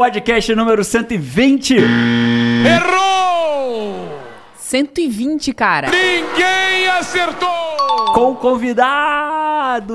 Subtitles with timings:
[0.00, 1.74] Podcast número 120.
[2.64, 4.08] Errou!
[4.56, 5.90] 120, cara.
[5.90, 7.46] Ninguém acertou!
[8.14, 9.92] Com convidado.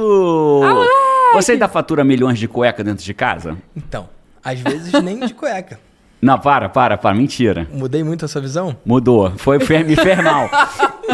[0.62, 1.34] moleque!
[1.34, 3.58] Você ainda fatura milhões de cueca dentro de casa?
[3.76, 4.08] Então,
[4.44, 5.80] às vezes nem de cueca.
[6.22, 7.16] Não, para, para, para.
[7.16, 7.68] Mentira.
[7.72, 8.78] Mudei muito a sua visão?
[8.86, 9.34] Mudou.
[9.38, 10.48] Foi, foi me fez mal.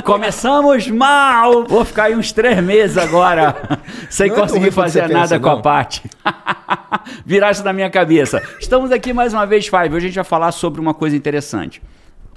[0.03, 1.65] Começamos mal.
[1.65, 3.79] Vou ficar aí uns três meses agora
[4.09, 5.61] sem Não é conseguir quanto fazer nada pensa, com a não.
[5.61, 6.03] parte.
[7.25, 8.41] Virar isso na minha cabeça.
[8.59, 9.89] Estamos aqui mais uma vez, Five.
[9.95, 11.81] Hoje a gente vai falar sobre uma coisa interessante.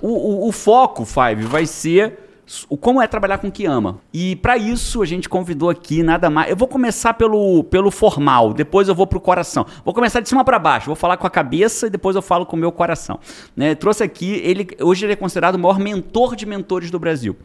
[0.00, 2.23] O, o- o foco, Five, vai ser
[2.68, 3.98] o como é trabalhar com o que ama.
[4.12, 6.50] E para isso a gente convidou aqui nada mais.
[6.50, 9.66] Eu vou começar pelo, pelo formal, depois eu vou pro coração.
[9.84, 10.86] Vou começar de cima para baixo.
[10.86, 13.18] Vou falar com a cabeça e depois eu falo com o meu coração.
[13.56, 13.74] Né?
[13.74, 17.36] Trouxe aqui ele hoje ele é considerado o maior mentor de mentores do Brasil.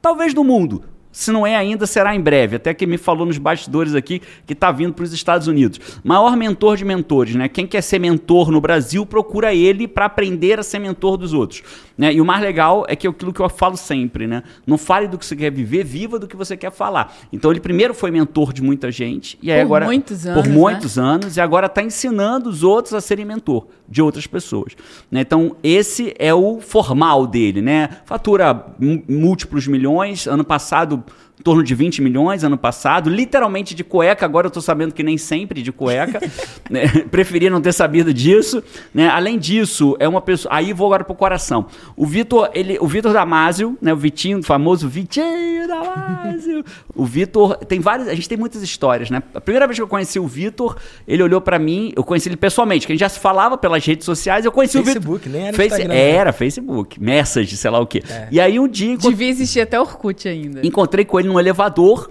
[0.00, 0.84] Talvez do mundo.
[1.10, 2.56] Se não é ainda, será em breve.
[2.56, 5.80] Até que me falou nos bastidores aqui que está vindo para os Estados Unidos.
[6.04, 7.48] Maior mentor de mentores, né?
[7.48, 11.62] Quem quer ser mentor no Brasil, procura ele para aprender a ser mentor dos outros.
[11.98, 12.14] Né?
[12.14, 14.44] E o mais legal é que é aquilo que eu falo sempre, né?
[14.64, 17.12] Não fale do que você quer viver, viva do que você quer falar.
[17.32, 20.46] Então ele primeiro foi mentor de muita gente e aí Por agora muitos por anos,
[20.46, 20.54] né?
[20.54, 24.76] muitos anos e agora está ensinando os outros a serem mentor de outras pessoas.
[25.10, 25.22] né?
[25.22, 27.88] Então, esse é o formal dele, né?
[28.04, 28.66] Fatura
[29.08, 30.26] múltiplos milhões.
[30.26, 31.02] Ano passado,
[31.38, 33.08] em torno de 20 milhões, ano passado.
[33.08, 36.20] Literalmente de cueca, agora eu estou sabendo que nem sempre de cueca.
[36.68, 36.86] né?
[37.10, 38.62] Preferia não ter sabido disso.
[38.92, 39.08] Né?
[39.08, 40.54] Além disso, é uma pessoa.
[40.54, 41.66] Aí vou agora pro coração.
[41.96, 43.92] O Vitor, ele, o Vitor Damasio, né?
[43.92, 46.64] O Vitinho, o famoso Vitinho Damasio.
[46.94, 48.08] o Vitor tem várias.
[48.08, 49.22] A gente tem muitas histórias, né?
[49.34, 52.36] A primeira vez que eu conheci o Vitor, ele olhou pra mim, eu conheci ele
[52.36, 55.32] pessoalmente, que a gente já se falava pelas redes sociais, eu conheci Facebook, o Vitor.
[55.32, 56.10] nem era Face- Instagram, né?
[56.10, 58.02] Era, Facebook, Message, sei lá o quê.
[58.08, 58.28] É.
[58.30, 60.66] E aí um dia encont- Devia existir até Orkut ainda.
[60.66, 62.10] encontrei com ele no elevador.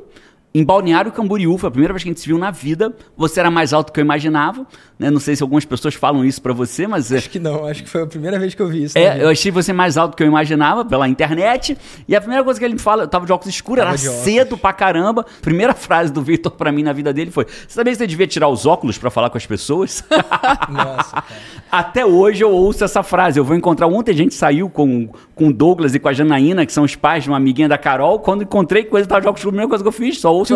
[0.57, 2.91] Em Balneário Camboriú, foi a primeira vez que a gente se viu na vida.
[3.15, 4.65] Você era mais alto do que eu imaginava.
[4.97, 5.11] Né?
[5.11, 7.83] Não sei se algumas pessoas falam isso pra você, mas é, Acho que não, acho
[7.83, 8.97] que foi a primeira vez que eu vi isso.
[8.97, 11.77] é, eu achei você mais alto do que eu imaginava pela internet.
[12.07, 14.57] E a primeira coisa que ele me fala, eu tava de óculos escuros, era cedo
[14.57, 15.23] pra caramba.
[15.43, 18.25] Primeira frase do Victor pra mim na vida dele foi: Você sabia que você devia
[18.25, 20.03] tirar os óculos pra falar com as pessoas?
[20.67, 21.57] Nossa, cara.
[21.71, 23.39] Até hoje eu ouço essa frase.
[23.39, 23.85] Eu vou encontrar.
[23.85, 27.23] Ontem a gente saiu com, o Douglas e com a Janaína, que são os pais
[27.23, 28.19] de uma amiguinha da Carol.
[28.19, 30.46] Quando encontrei ele, tava de óculos escuros, a primeira coisa que eu fiz, só ouço.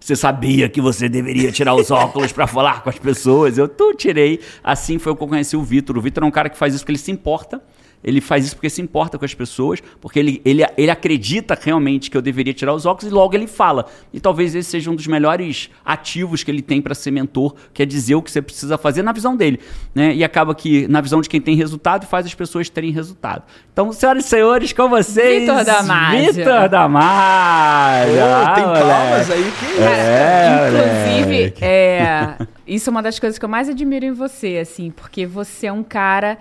[0.00, 3.56] Você sabia que você deveria tirar os óculos pra falar com as pessoas?
[3.56, 4.40] Eu tu tirei.
[4.62, 5.96] Assim foi que eu conheci o Vitor.
[5.96, 7.62] O Vitor é um cara que faz isso porque ele se importa.
[8.04, 12.10] Ele faz isso porque se importa com as pessoas, porque ele, ele, ele acredita realmente
[12.10, 13.86] que eu deveria tirar os óculos e logo ele fala.
[14.12, 17.82] E talvez esse seja um dos melhores ativos que ele tem para ser mentor, que
[17.82, 19.60] é dizer o que você precisa fazer na visão dele.
[19.94, 20.14] Né?
[20.14, 23.42] E acaba que, na visão de quem tem resultado, faz as pessoas terem resultado.
[23.72, 25.40] Então, senhoras e senhores, com vocês.
[25.42, 26.32] Vitor Damasio.
[26.32, 28.22] Vitor Damasio.
[28.22, 28.86] Ah, tem moleque.
[28.86, 31.64] palmas aí que É, Inclusive, moleque.
[31.64, 32.36] é,
[32.66, 35.72] isso é uma das coisas que eu mais admiro em você, assim, porque você é
[35.72, 36.38] um cara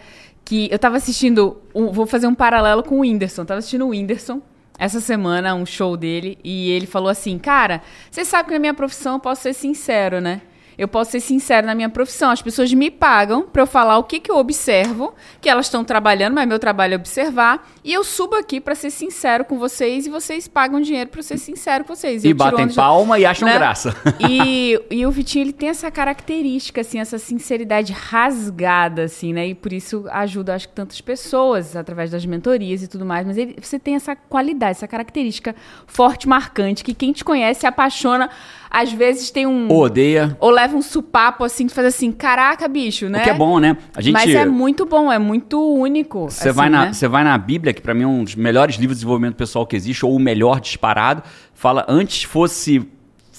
[0.52, 0.68] que.
[0.70, 1.62] Eu tava assistindo.
[1.74, 3.46] um- vou fazer um paralelo com o Whindersson.
[3.46, 4.42] Tava assistindo o Whindersson
[4.78, 8.74] essa semana, um show dele, e ele falou assim: Cara, você sabe que na minha
[8.74, 10.42] profissão eu posso ser sincero, né?
[10.78, 12.32] Eu posso ser sincero na minha profissão.
[12.32, 15.84] As pessoas me pagam pra eu falar o que, que eu observo, que elas estão
[15.84, 17.68] trabalhando, mas meu trabalho é observar.
[17.84, 21.38] E eu subo aqui pra ser sincero com vocês e vocês pagam dinheiro eu ser
[21.38, 22.24] sincero com vocês.
[22.26, 23.54] E batem onda de- palma e acham né?
[23.54, 23.96] graça.
[24.28, 29.48] E, e o Vitinho, ele tem essa característica, assim, essa sinceridade rasgada, assim, né?
[29.48, 33.26] E por isso ajuda, acho que, tantas pessoas, através das mentorias e tudo mais.
[33.26, 35.56] Mas ele, você tem essa qualidade, essa característica
[35.88, 38.30] forte, marcante, que quem te conhece se apaixona,
[38.72, 39.70] às vezes tem um...
[39.70, 40.38] Odeia.
[40.40, 43.20] Ou leva um supapo, assim, que faz assim, caraca, bicho, né?
[43.20, 43.76] O que é bom, né?
[43.94, 44.14] A gente...
[44.14, 46.32] Mas é muito bom, é muito único.
[46.32, 46.94] Você assim, vai, na, né?
[46.94, 49.68] você vai na Bíblia, que pra mim é um dos melhores livros de desenvolvimento pessoal
[49.68, 51.22] que existe, ou o melhor disparado,
[51.54, 52.88] fala antes fosse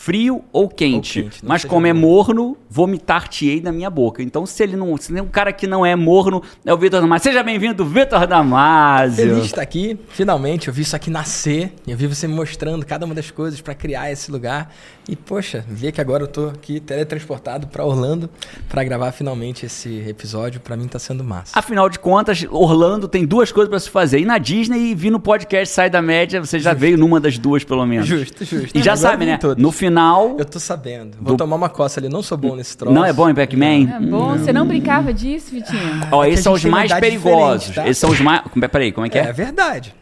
[0.03, 2.43] frio ou quente, Ou quente, mas como é morno.
[2.43, 4.21] morno, vomitar-te-ei da minha boca.
[4.21, 7.01] Então se ele não, se tem um cara que não é morno, é o Vitor
[7.01, 7.31] Damasio.
[7.31, 9.15] Seja bem-vindo, Vitor Damasio.
[9.15, 10.67] Feliz de estar aqui, finalmente.
[10.67, 11.73] Eu vi isso aqui nascer.
[11.87, 14.75] Eu vi você me mostrando cada uma das coisas para criar esse lugar.
[15.09, 18.31] E, poxa, ver que agora eu tô aqui teletransportado para Orlando
[18.69, 21.59] para gravar finalmente esse episódio, para mim tá sendo massa.
[21.59, 24.21] Afinal de contas, Orlando tem duas coisas pra se fazer.
[24.21, 27.37] Ir na Disney e vir no podcast Sai da Média, você já veio numa das
[27.37, 28.07] duas, pelo menos.
[28.07, 28.79] Justo, justo.
[28.79, 29.37] E já Agora sabe, né?
[29.39, 29.61] todos.
[29.61, 30.37] No final.
[30.39, 31.17] Eu tô sabendo.
[31.21, 32.09] Vou Do- tomar uma coça ali.
[32.09, 32.95] Não sou bom nesse troço.
[32.95, 33.97] Não é bom em Pac-Man?
[33.97, 36.01] É bom, você não brincava disso, Vitinho?
[36.13, 37.75] Ó, É esses são os mais perigosos.
[37.75, 37.83] tá?
[37.89, 38.43] Esses são os mais.
[38.43, 39.33] Como é- Peraí, como é que É, é?
[39.33, 39.93] verdade.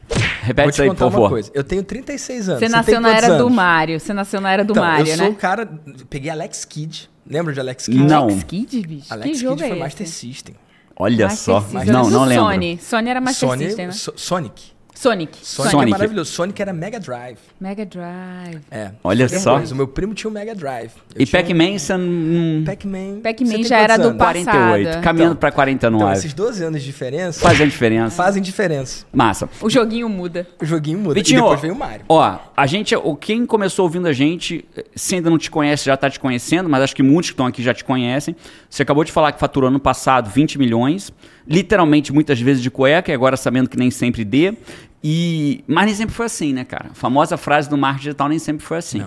[0.42, 1.28] Repete Vou te aí, por contar uma favor.
[1.30, 1.50] coisa.
[1.54, 2.58] Eu tenho 36 anos.
[2.60, 3.52] Você tem nasceu na era do anos?
[3.52, 4.00] Mário.
[4.00, 5.30] Você nasceu na era do Então, Mário, eu sou né?
[5.30, 5.66] o cara...
[6.08, 7.10] Peguei Alex Kidd.
[7.28, 7.98] Lembra de Alex Kidd?
[8.02, 8.24] Não.
[8.24, 9.06] Alex Kidd, bicho?
[9.12, 9.84] Alex que jogo Kidd é foi esse?
[9.84, 10.54] Master System.
[10.96, 11.60] Olha Master só.
[11.60, 11.84] System.
[11.86, 12.44] Não, não do lembro.
[12.44, 12.78] Sony.
[12.82, 13.92] Sony era Master Sony, System, né?
[13.92, 14.62] So- Sonic.
[15.00, 15.38] Sonic.
[15.42, 15.88] Sonic, Sonic.
[15.88, 16.30] é maravilhoso.
[16.30, 17.38] Sonic era Mega Drive.
[17.58, 18.60] Mega Drive.
[18.70, 18.90] É.
[19.02, 19.56] Olha só.
[19.58, 20.90] O meu primo tinha um Mega Drive.
[21.14, 22.04] Eu E Pac-Man, você não...
[22.06, 23.20] um Pac-Man.
[23.22, 24.44] Pac-Man já era quantos do anos?
[24.44, 24.68] passado.
[24.68, 26.12] 48, caminhando Então, pra Então, 49.
[26.12, 28.14] esses 12 anos de diferença Faz a diferença.
[28.14, 29.06] fazem diferença.
[29.10, 29.48] Massa.
[29.62, 30.46] O joguinho muda.
[30.60, 31.14] O joguinho muda.
[31.14, 32.04] Vitinho, e depois veio o Mario.
[32.06, 35.96] Ó, a gente, o- quem começou ouvindo a gente, se ainda não te conhece, já
[35.96, 38.36] tá te conhecendo, mas acho que muitos que estão aqui já te conhecem.
[38.68, 41.10] Você acabou de falar que faturou ano passado 20 milhões,
[41.46, 44.54] literalmente muitas vezes de cueca, e agora sabendo que nem sempre dê.
[45.02, 46.90] E, mas nem sempre foi assim, né, cara?
[46.90, 49.02] A famosa frase do marketing digital nem sempre foi assim.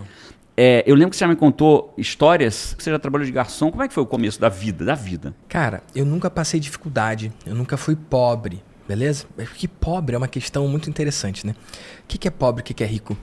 [0.56, 3.72] É, eu lembro que você já me contou histórias que você já trabalhou de garçom.
[3.72, 4.86] Como é que foi o começo da vida?
[4.86, 5.34] Da vida?
[5.48, 7.32] Cara, eu nunca passei dificuldade.
[7.46, 8.64] Eu nunca fui pobre.
[8.88, 9.26] Beleza?
[9.38, 11.56] É Porque pobre é uma questão muito interessante, né?
[12.04, 13.18] O que é pobre e o que que é rico?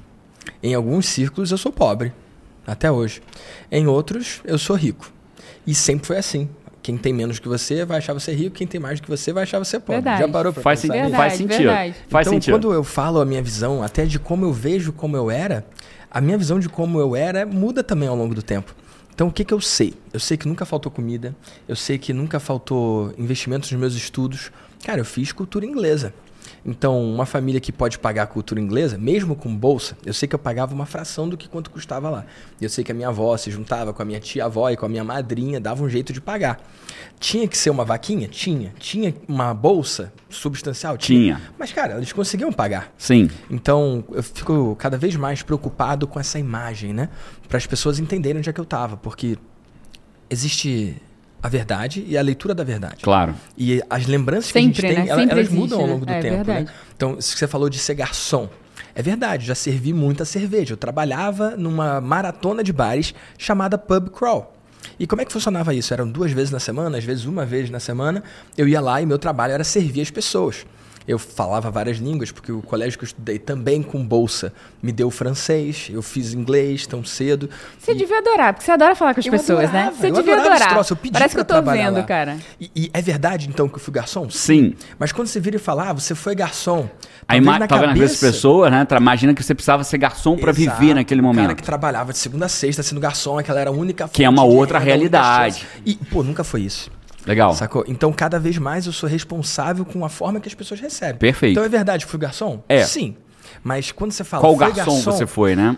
[0.63, 2.13] Em alguns círculos eu sou pobre.
[2.67, 3.23] Até hoje.
[3.71, 5.13] Em outros, eu sou rico.
[5.67, 6.49] E sempre foi assim.
[6.91, 9.33] Quem tem menos que você vai achar você rico, quem tem mais do que você
[9.33, 10.03] vai achar você pobre.
[10.03, 10.23] Verdade.
[10.23, 10.93] Já parou pra Faz, nisso?
[10.93, 11.57] faz Verdade, sentido.
[11.59, 11.95] verdade.
[12.09, 12.55] Faz então, sentido.
[12.55, 15.65] quando eu falo a minha visão, até de como eu vejo como eu era,
[16.11, 18.75] a minha visão de como eu era muda também ao longo do tempo.
[19.15, 19.95] Então, o que, que eu sei?
[20.13, 21.33] Eu sei que nunca faltou comida,
[21.69, 24.51] eu sei que nunca faltou investimentos nos meus estudos.
[24.85, 26.13] Cara, eu fiz cultura inglesa.
[26.65, 30.39] Então, uma família que pode pagar cultura inglesa, mesmo com bolsa, eu sei que eu
[30.39, 32.27] pagava uma fração do que quanto custava lá.
[32.61, 34.89] Eu sei que a minha avó se juntava com a minha tia-avó e com a
[34.89, 36.61] minha madrinha, dava um jeito de pagar.
[37.19, 38.29] Tinha que ser uma vaquinha?
[38.29, 38.73] Tinha.
[38.79, 40.97] Tinha uma bolsa substancial?
[40.97, 41.41] Tinha.
[41.59, 42.93] Mas, cara, eles conseguiam pagar.
[42.97, 43.31] Sim.
[43.51, 47.09] Então, eu fico cada vez mais preocupado com essa imagem, né?
[47.49, 49.37] Para as pessoas entenderem onde é que eu tava, porque
[50.31, 50.97] existe
[51.43, 53.03] a verdade e a leitura da verdade.
[53.03, 53.35] Claro.
[53.57, 55.11] E as lembranças Sempre, que a gente tem, né?
[55.11, 55.93] elas, Sempre elas existe, mudam ao né?
[55.93, 56.65] longo do É tempo, verdade.
[56.67, 56.73] né?
[56.97, 58.49] Então, isso que você falou de ser garçom.
[58.95, 60.73] É verdade, já servi muita cerveja.
[60.75, 64.55] Eu trabalhava numa maratona de bares chamada Pub Crawl.
[64.99, 65.95] E como é que funcionava isso?
[65.95, 68.23] Eram duas vezes na semana, às vezes uma vez na semana.
[68.59, 70.67] Eu ia lá e meu trabalho era servir as pessoas.
[71.09, 74.53] Eu falava várias línguas, porque o colégio que eu estudei também com bolsa
[74.83, 77.49] me deu francês, eu fiz inglês tão cedo.
[77.79, 79.81] Você devia adorar, porque você adora falar com as Eu pessoas, né?
[79.87, 80.69] adorava, Você eu devia adorar.
[80.69, 82.03] troço, eu pedi Parece que eu tô vendo, lá.
[82.05, 82.37] cara.
[82.61, 84.29] E, e é verdade, então, que eu fui garçom?
[84.31, 84.75] Sim.
[84.99, 86.89] Mas quando você vira e fala, ah, você foi garçom.
[87.27, 88.85] A talvez ima- na tá vendo cabeça- aquelas pessoas, né?
[88.85, 90.79] Tra- Imagina que você precisava ser garçom pra Exato.
[90.81, 91.57] viver naquele O cara momento.
[91.57, 94.45] que trabalhava de segunda a sexta sendo garçom, aquela era a única Que é uma
[94.45, 95.67] outra realidade.
[95.85, 96.91] E, pô, nunca foi isso.
[97.31, 97.55] Legal.
[97.55, 97.85] Sacou?
[97.87, 101.17] Então, cada vez mais eu sou responsável com a forma que as pessoas recebem.
[101.19, 101.53] Perfeito.
[101.53, 102.63] Então, é verdade que fui garçom?
[102.69, 102.85] É.
[102.85, 103.17] Sim.
[103.63, 105.77] Mas quando você fala Qual foi garçom, você foi, né?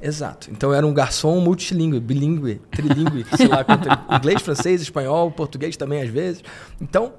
[0.00, 0.50] Exato.
[0.50, 5.76] Então eu era um garçom multilingüe, bilíngue, trilingue, sei lá, quanto- inglês, francês, espanhol, português
[5.76, 6.42] também às vezes.
[6.80, 7.12] Então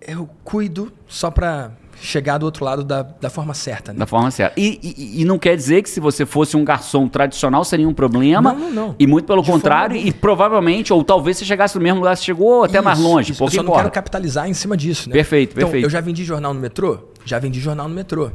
[0.00, 3.98] eu cuido só pra chegar do outro lado da, da forma certa, né?
[3.98, 4.58] Da forma certa.
[4.60, 7.94] E, e- e não quer dizer que se você fosse um garçom tradicional seria um
[7.94, 8.52] problema.
[8.52, 8.94] Não, não, não.
[8.98, 10.08] E muito pelo De forma contrário, alguma.
[10.08, 12.98] e provavelmente, ou talvez você chegasse no mesmo lugar que você chegou, ou até mais
[12.98, 13.32] Isso, longe.
[13.32, 13.42] isso.
[13.44, 13.80] Eu só não importa.
[13.82, 15.12] quero capitalizar em cima disso, né?
[15.14, 15.84] Perfeito, então, perfeito.
[15.86, 16.98] Eu já vendi jornal no metrô?
[17.24, 18.30] Já vendi jornal no metrô.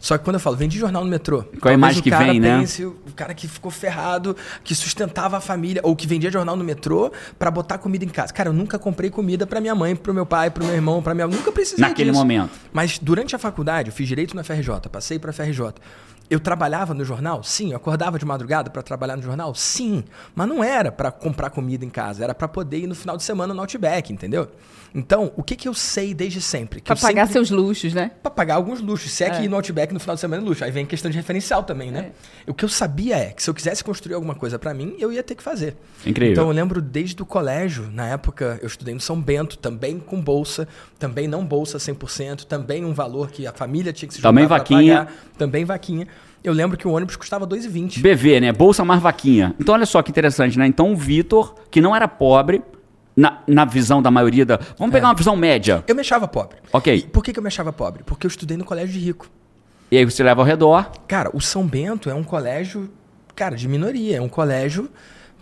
[0.00, 1.44] Só que quando eu falo, vendi jornal no metrô.
[1.60, 2.64] Qual a imagem que vem, né?
[3.06, 7.12] O cara que ficou ferrado, que sustentava a família, ou que vendia jornal no metrô
[7.38, 8.32] pra botar comida em casa.
[8.32, 11.14] Cara, eu nunca comprei comida pra minha mãe, pro meu pai, pro meu irmão, pra
[11.14, 11.26] minha.
[11.26, 12.20] Nunca precisei Naquele disso.
[12.20, 12.50] momento.
[12.72, 15.74] Mas durante a faculdade, eu fiz direito na FRJ, passei pra FRJ.
[16.30, 17.42] Eu trabalhava no jornal?
[17.42, 17.70] Sim.
[17.70, 19.54] Eu acordava de madrugada pra trabalhar no jornal?
[19.54, 20.04] Sim.
[20.34, 23.22] Mas não era pra comprar comida em casa, era pra poder ir no final de
[23.22, 24.46] semana no Outback, entendeu?
[24.94, 26.80] Então, o que, que eu sei desde sempre?
[26.80, 27.32] Que Pra eu pagar sempre...
[27.34, 28.10] seus luxos, né?
[28.22, 29.12] Pra pagar alguns luxos.
[29.12, 30.64] Se é, que ir no Outback no final de semana é luxo.
[30.64, 32.10] Aí vem questão de referencial também, né?
[32.46, 35.12] O que eu sabia é que se eu quisesse construir alguma coisa pra mim, eu
[35.12, 35.76] ia ter que fazer.
[36.06, 36.32] Incrível.
[36.32, 40.20] Então eu lembro desde o colégio, na época eu estudei no São Bento, também com
[40.20, 40.66] bolsa,
[40.98, 44.98] também não bolsa 100%, também um valor que a família tinha que se Também vaquinha.
[45.04, 46.06] pagar, também vaquinha.
[46.42, 48.00] Eu lembro que o ônibus custava 2,20.
[48.00, 48.52] BV, né?
[48.52, 49.54] Bolsa mais vaquinha.
[49.58, 50.66] Então, olha só que interessante, né?
[50.66, 52.62] Então, o Vitor, que não era pobre,
[53.18, 54.60] na, na visão da maioria da.
[54.78, 55.82] Vamos pegar uma visão média.
[55.88, 56.58] Eu me achava pobre.
[56.72, 56.94] Ok.
[56.94, 58.04] E por que, que eu me achava pobre?
[58.04, 59.28] Porque eu estudei no colégio de rico.
[59.90, 60.88] E aí você leva ao redor.
[61.08, 62.88] Cara, o São Bento é um colégio,
[63.34, 64.18] cara, de minoria.
[64.18, 64.88] É um colégio,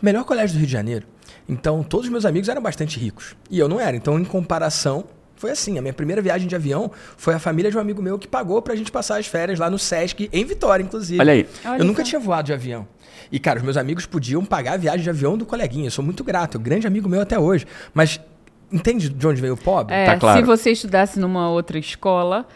[0.00, 1.06] melhor colégio do Rio de Janeiro.
[1.47, 3.37] Então, todos os meus amigos eram bastante ricos.
[3.50, 3.95] E eu não era.
[3.95, 5.04] Então, em comparação,
[5.37, 5.76] foi assim.
[5.76, 8.62] A minha primeira viagem de avião foi a família de um amigo meu que pagou
[8.62, 11.21] pra gente passar as férias lá no Sesc, em Vitória, inclusive.
[11.21, 11.47] Olha aí.
[11.62, 12.88] Olha eu nunca tinha voado de avião.
[13.30, 15.87] E, cara, os meus amigos podiam pagar a viagem de avião do coleguinha.
[15.87, 16.56] Eu sou muito grato.
[16.56, 17.66] É um grande amigo meu até hoje.
[17.92, 18.21] Mas,
[18.73, 19.95] entende de onde veio o pobre?
[19.95, 20.40] É, Tá claro.
[20.40, 22.47] Se você estudasse numa outra escola,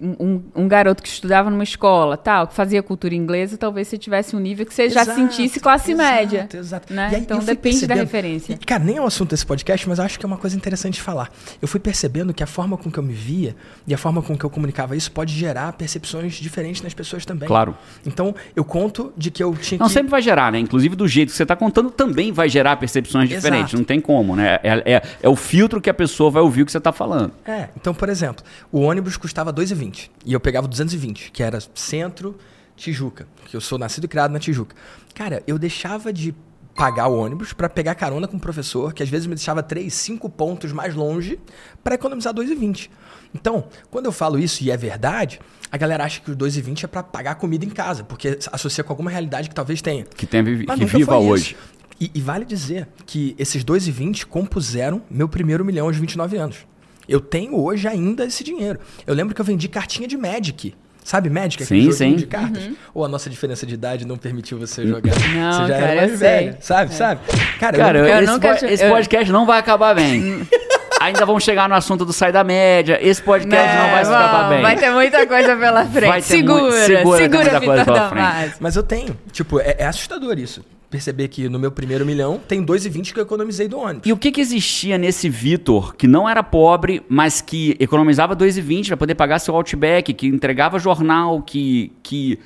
[0.00, 3.98] um, um- um garoto que estudava numa escola, tal, que fazia cultura inglesa, talvez você
[3.98, 6.48] tivesse um nível que você já Exato, sentisse classe exato, média.
[6.52, 6.92] Exato.
[6.92, 7.08] né?
[7.12, 8.54] E aí Então depende da referência.
[8.54, 10.56] E, cara, nem é o assunto desse podcast, mas eu acho que é uma coisa
[10.56, 11.30] interessante de falar.
[11.60, 13.54] Eu fui percebendo que a forma com que eu me via
[13.86, 17.46] e a forma com que eu comunicava isso pode gerar percepções diferentes nas pessoas também.
[17.48, 17.76] Claro.
[18.06, 19.92] Então, eu conto de que eu tinha Não, que...
[19.92, 20.58] sempre vai gerar, né?
[20.58, 23.42] Inclusive do jeito que você está contando, também vai gerar percepções Exato.
[23.42, 23.74] diferentes.
[23.74, 24.58] Não tem como, né?
[24.62, 27.32] É, é, é o filtro que a pessoa vai ouvir o que você está falando.
[27.46, 29.87] É, então, por exemplo, o ônibus custava 2,20.
[29.88, 30.10] 20.
[30.24, 32.36] E eu pegava o 220, que era centro,
[32.76, 33.26] Tijuca.
[33.46, 34.76] Que eu sou nascido e criado na Tijuca.
[35.14, 36.34] Cara, eu deixava de
[36.74, 39.92] pagar o ônibus para pegar carona com um professor que às vezes me deixava 3,
[39.92, 41.40] 5 pontos mais longe
[41.82, 42.88] para economizar 2,20.
[43.34, 45.40] Então, quando eu falo isso e é verdade,
[45.72, 48.92] a galera acha que os 2,20 é para pagar comida em casa, porque associa com
[48.92, 50.04] alguma realidade que talvez tenha.
[50.04, 51.56] Que, tem, que viva hoje.
[52.00, 56.58] E, e vale dizer que esses 2,20 compuseram meu primeiro milhão aos 29 anos.
[57.08, 58.78] Eu tenho hoje ainda esse dinheiro.
[59.06, 60.74] Eu lembro que eu vendi cartinha de Magic.
[61.02, 61.62] Sabe Magic?
[61.62, 62.16] Aquele Sim, sim.
[62.16, 62.68] de cartas?
[62.92, 65.12] Ou a nossa diferença de idade não permitiu você jogar?
[65.34, 66.28] Não, você já cara, era eu mais sei.
[66.28, 66.94] velho, sabe?
[66.94, 67.20] Sabe?
[67.58, 70.46] Cara, eu Cara, lembro- Eu esse, nunca po- esse eu- podcast não vai acabar bem.
[71.00, 72.98] Ainda vamos chegar no assunto do sai da média.
[73.00, 74.58] Esse podcast não, vai se acabar bem.
[74.58, 76.22] É, Vai ter muita coisa pela frente.
[76.24, 78.56] Segura, muito- segura, segura, muita coisa Vitor pela frente.
[78.60, 79.16] Mas eu tenho.
[79.32, 80.62] Tipo, é, é assustador isso.
[80.90, 84.06] Perceber que no meu primeiro milhão tem 2,20 que eu economizei do ônibus.
[84.06, 88.88] E o que, que existia nesse Vitor que não era pobre, mas que economizava 2,20
[88.88, 92.38] para poder pagar seu Outback, que entregava jornal, que, que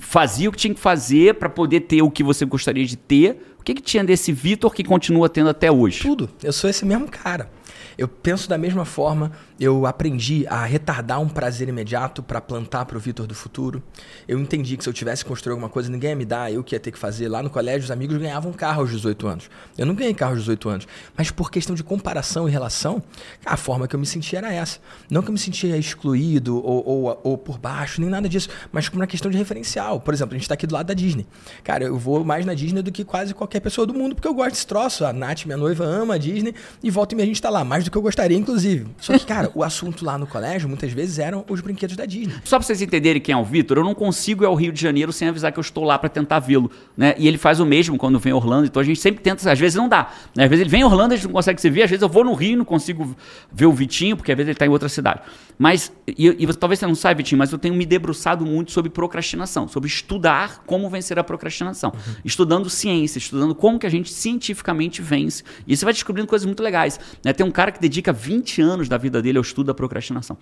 [0.00, 3.54] fazia o que tinha que fazer para poder ter o que você gostaria de ter?
[3.60, 6.00] O que, que tinha desse Vitor que continua tendo até hoje?
[6.00, 6.28] Tudo.
[6.42, 7.50] Eu sou esse mesmo cara.
[7.96, 12.96] Eu penso da mesma forma, eu aprendi a retardar um prazer imediato para plantar para
[12.96, 13.82] o Vitor do futuro.
[14.26, 16.64] Eu entendi que se eu tivesse que construir alguma coisa, ninguém ia me dar, eu
[16.64, 17.28] que ia ter que fazer.
[17.28, 19.50] Lá no colégio, os amigos ganhavam carro aos 18 anos.
[19.76, 23.02] Eu não ganhei carro aos 18 anos, mas por questão de comparação e relação,
[23.44, 24.78] a forma que eu me sentia era essa.
[25.10, 28.88] Não que eu me sentia excluído ou, ou, ou por baixo, nem nada disso, mas
[28.88, 30.00] como uma questão de referencial.
[30.00, 31.26] Por exemplo, a gente está aqui do lado da Disney.
[31.62, 34.32] Cara, eu vou mais na Disney do que quase qualquer pessoa do mundo, porque eu
[34.32, 35.04] gosto desse troço.
[35.04, 37.62] A Nath, minha noiva, ama a Disney e volta e meia a gente tá lá,
[37.62, 38.86] mais do que eu gostaria, inclusive.
[38.98, 42.34] Só que, cara, o assunto lá no colégio, muitas vezes, eram os brinquedos da Disney.
[42.44, 44.80] Só pra vocês entenderem quem é o Vitor, eu não consigo ir ao Rio de
[44.80, 47.14] Janeiro sem avisar que eu estou lá pra tentar vê-lo, né?
[47.18, 49.58] E ele faz o mesmo quando vem a Orlando, então a gente sempre tenta, às
[49.58, 50.10] vezes não dá.
[50.36, 50.44] Né?
[50.44, 52.08] Às vezes ele vem a Orlando, a gente não consegue se ver, às vezes eu
[52.08, 53.14] vou no Rio e não consigo
[53.52, 55.20] ver o Vitinho, porque às vezes ele tá em outra cidade.
[55.58, 58.72] Mas, e, e você- talvez você não saiba, Vitinho, mas eu tenho me debruçado muito
[58.72, 61.92] sobre procrastinação, sobre estudar como vencer a procrastinação.
[62.24, 65.42] Estudando ciência, estudando como que a gente cientificamente vence.
[65.66, 66.98] E você vai descobrindo coisas muito legais.
[67.24, 67.32] Né?
[67.32, 70.36] Tem um cara que dedica 20 anos da vida dele ao estudo da procrastinação.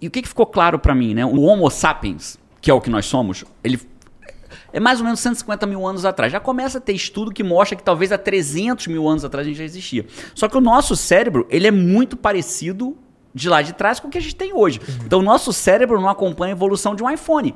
[0.00, 1.24] E o que, que ficou claro pra mim, né?
[1.24, 3.80] O Homo sapiens, que é o que nós somos, ele
[4.72, 6.32] é mais ou menos 150 mil anos atrás.
[6.32, 9.48] Já começa a ter estudo que mostra que talvez há 300 mil anos atrás a
[9.48, 10.06] gente já existia.
[10.34, 12.96] Só que o nosso cérebro, ele é muito parecido
[13.34, 14.80] de lá de trás com o que a gente tem hoje.
[15.04, 17.54] Então o nosso cérebro não acompanha a evolução de um iPhone.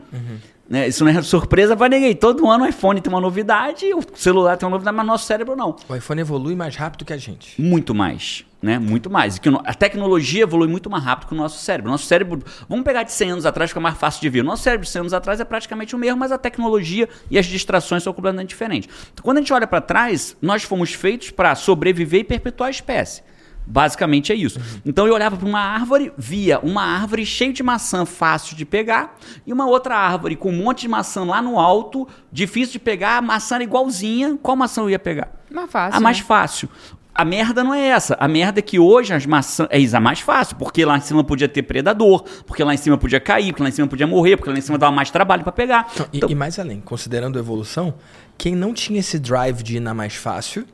[0.68, 0.88] Né?
[0.88, 2.14] Isso não é surpresa pra ninguém.
[2.14, 5.54] Todo ano o iPhone tem uma novidade, o celular tem uma novidade, mas nosso cérebro
[5.54, 5.76] não.
[5.88, 7.61] O iPhone evolui mais rápido que a gente.
[7.61, 8.78] Muito mais, né?
[8.78, 9.38] Muito mais.
[9.38, 11.90] Que a tecnologia evolui muito mais rápido que o nosso cérebro.
[11.90, 14.40] Nosso cérebro, vamos pegar de 100 anos atrás, que é mais fácil de ver.
[14.40, 17.38] O nosso cérebro de 100 anos atrás é praticamente o mesmo, mas a tecnologia e
[17.38, 18.88] as distrações são completamente diferentes.
[19.12, 22.70] Então, quando a gente olha para trás, nós fomos feitos para sobreviver e perpetuar a
[22.70, 23.23] espécie.
[23.66, 24.61] Basicamente é isso.
[24.85, 29.16] Então eu olhava para uma árvore, via uma árvore cheia de maçã fácil de pegar
[29.46, 33.16] e uma outra árvore com um monte de maçã lá no alto, difícil de pegar,
[33.16, 34.38] a maçã era igualzinha.
[34.40, 35.30] Qual maçã eu ia pegar?
[35.50, 35.96] Mais fácil.
[35.96, 36.25] A mais né?
[36.25, 36.68] fácil.
[37.14, 38.14] A merda não é essa.
[38.20, 39.66] A merda é que hoje as maçãs.
[39.70, 40.54] É isso, a mais fácil.
[40.56, 43.70] Porque lá em cima podia ter predador, porque lá em cima podia cair, porque lá
[43.70, 45.90] em cima podia morrer, porque lá em cima dava mais trabalho pra pegar.
[46.12, 47.94] E, Então, e mais além, considerando a evolução,
[48.37, 50.66] quem não tinha esse drive de ir na mais fácil,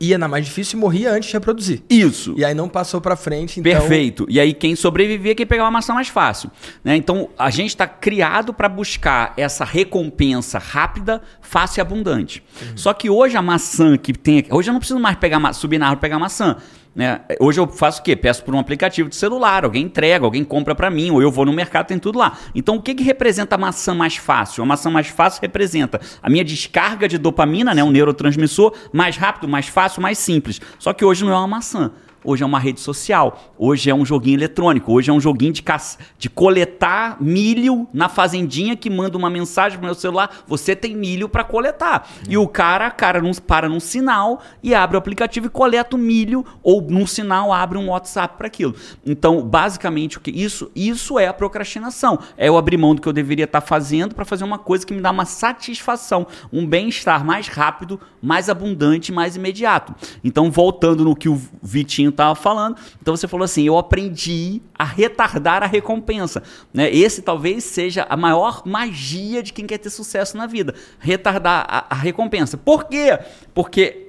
[0.00, 1.82] ia na mais difícil e morria antes de reproduzir.
[1.88, 2.34] isso.
[2.36, 3.72] E aí não passou pra frente, então...
[3.72, 4.26] Perfeito.
[4.28, 6.50] E aí quem sobrevivia é quem pegava a maçã mais fácil.
[6.84, 6.96] né?
[6.96, 12.42] Então a gente está criado para buscar essa recompensa rápida, fácil e abundante.
[12.76, 14.44] Só que hoje a maçã que tem.
[14.50, 16.56] Hoje eu não preciso mais pegar subir na árvore e pegar maçã.
[16.94, 17.20] Né?
[17.38, 18.16] Hoje eu faço o quê?
[18.16, 21.44] Peço por um aplicativo de celular, alguém entrega, alguém compra para mim, ou eu vou
[21.44, 22.36] no mercado, tem tudo lá.
[22.54, 24.62] Então o que, que representa a maçã mais fácil?
[24.62, 27.84] A maçã mais fácil representa a minha descarga de dopamina, né?
[27.84, 30.60] um neurotransmissor, mais rápido, mais fácil, mais simples.
[30.78, 31.92] Só que hoje não é uma maçã.
[32.24, 35.62] Hoje é uma rede social, hoje é um joguinho eletrônico, hoje é um joguinho de,
[35.62, 35.96] caç...
[36.18, 41.28] de coletar milho na fazendinha que manda uma mensagem pro meu celular, você tem milho
[41.28, 42.08] para coletar.
[42.28, 45.98] E o cara, cara, num, para num sinal e abre o aplicativo e coleta o
[45.98, 48.74] milho, ou num sinal abre um WhatsApp para aquilo.
[49.06, 52.18] Então, basicamente, o que isso, isso é a procrastinação.
[52.36, 54.92] É eu abrir mão do que eu deveria estar fazendo para fazer uma coisa que
[54.92, 59.94] me dá uma satisfação, um bem-estar mais rápido, mais abundante, mais imediato.
[60.24, 64.84] Então, voltando no que o Vitinho estava falando, então você falou assim: eu aprendi a
[64.84, 66.42] retardar a recompensa.
[66.72, 66.90] Né?
[66.94, 70.74] Esse talvez seja a maior magia de quem quer ter sucesso na vida.
[70.98, 72.56] Retardar a, a recompensa.
[72.56, 73.18] Por quê?
[73.54, 74.08] Porque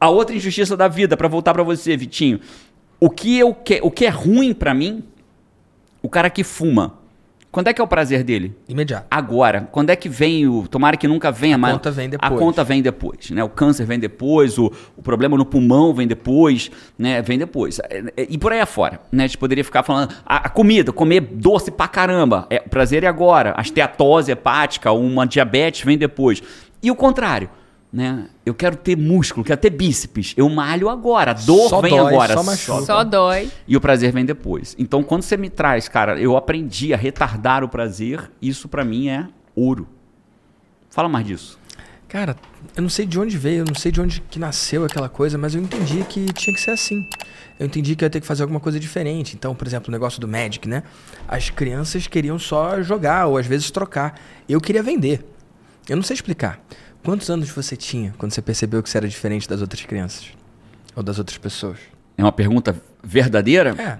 [0.00, 2.40] a outra injustiça da vida, para voltar para você, Vitinho,
[3.00, 5.02] o que, eu que, o que é ruim para mim,
[6.02, 7.05] o cara que fuma.
[7.56, 8.54] Quando é que é o prazer dele?
[8.68, 9.06] Imediato.
[9.10, 9.66] Agora.
[9.72, 10.68] Quando é que vem o.
[10.68, 11.72] Tomara que nunca venha, A mas.
[11.72, 12.32] conta vem depois.
[12.32, 13.42] A conta vem depois, né?
[13.42, 17.22] O câncer vem depois, o, o problema no pulmão vem depois, né?
[17.22, 17.78] Vem depois.
[17.78, 19.24] É, é, E por aí afora, né?
[19.24, 20.14] A gente poderia ficar falando.
[20.26, 22.46] A, a comida, comer doce pra caramba.
[22.50, 23.54] É, o prazer é agora.
[23.56, 26.42] A esteatose hepática, uma diabetes vem depois.
[26.82, 27.48] E o contrário.
[27.92, 28.28] Né?
[28.44, 30.34] Eu quero ter músculo, quero ter bíceps.
[30.36, 31.30] Eu malho agora.
[31.30, 32.34] A dor Só vem dói, agora.
[32.34, 32.82] só machuca.
[32.82, 33.50] Só dói.
[33.66, 34.74] E o prazer vem depois.
[34.78, 39.08] Então, quando você me traz, cara, eu aprendi a retardar o prazer, isso pra mim
[39.08, 39.88] é ouro.
[40.90, 41.58] Fala mais disso.
[42.08, 42.36] Cara,
[42.76, 45.36] eu não sei de onde veio, eu não sei de onde que nasceu aquela coisa,
[45.36, 47.04] mas eu entendi que tinha que ser assim.
[47.58, 49.34] Eu entendi que eu ia ter que fazer alguma coisa diferente.
[49.34, 50.82] Então, por exemplo, o negócio do Magic, né?
[51.26, 54.18] As crianças queriam só jogar ou às vezes trocar.
[54.48, 55.24] Eu queria vender.
[55.88, 56.60] Eu não sei explicar.
[57.06, 60.26] Quantos anos você tinha quando você percebeu que você era diferente das outras crianças?
[60.96, 61.78] Ou das outras pessoas?
[62.18, 63.76] É uma pergunta verdadeira?
[63.80, 63.98] É.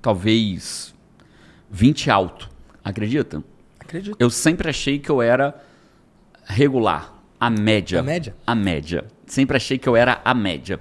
[0.00, 0.94] Talvez
[1.70, 2.48] 20 alto.
[2.82, 3.44] Acredita?
[3.78, 4.16] Acredito.
[4.18, 5.54] Eu sempre achei que eu era
[6.46, 8.00] regular, a média.
[8.00, 8.34] A média?
[8.46, 9.04] A média.
[9.26, 10.80] Sempre achei que eu era a média.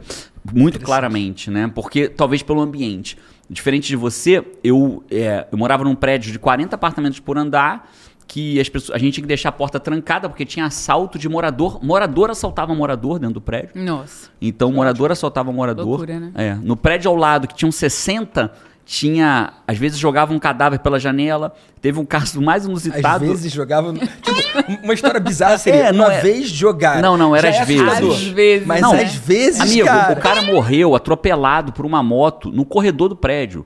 [0.54, 1.70] Muito claramente, né?
[1.76, 3.18] Porque talvez pelo ambiente.
[3.50, 7.92] Diferente de você, eu, é, eu morava num prédio de 40 apartamentos por andar,
[8.34, 11.28] que as pessoas, a gente tinha que deixar a porta trancada porque tinha assalto de
[11.28, 11.84] morador.
[11.84, 13.72] Morador assaltava morador dentro do prédio.
[13.76, 14.30] Nossa.
[14.42, 15.86] Então, morador assaltava morador.
[15.86, 16.32] Loucura, né?
[16.36, 16.54] É.
[16.56, 18.50] No prédio ao lado, que tinham 60,
[18.86, 19.52] tinha.
[19.68, 21.54] Às vezes jogava um cadáver pela janela.
[21.82, 23.26] Teve um caso mais Às inusitado.
[23.26, 23.96] vezes jogavam.
[23.96, 27.02] tipo, uma história bizarra seria: É, não uma é- vez jogar.
[27.02, 27.82] Não, não, era Já às é vezes.
[27.86, 28.16] assustador.
[28.16, 28.66] Às vezes.
[28.66, 30.14] Mas Não, às vezes, Amigo, cara.
[30.14, 33.66] o cara morreu atropelado por uma moto no corredor do prédio.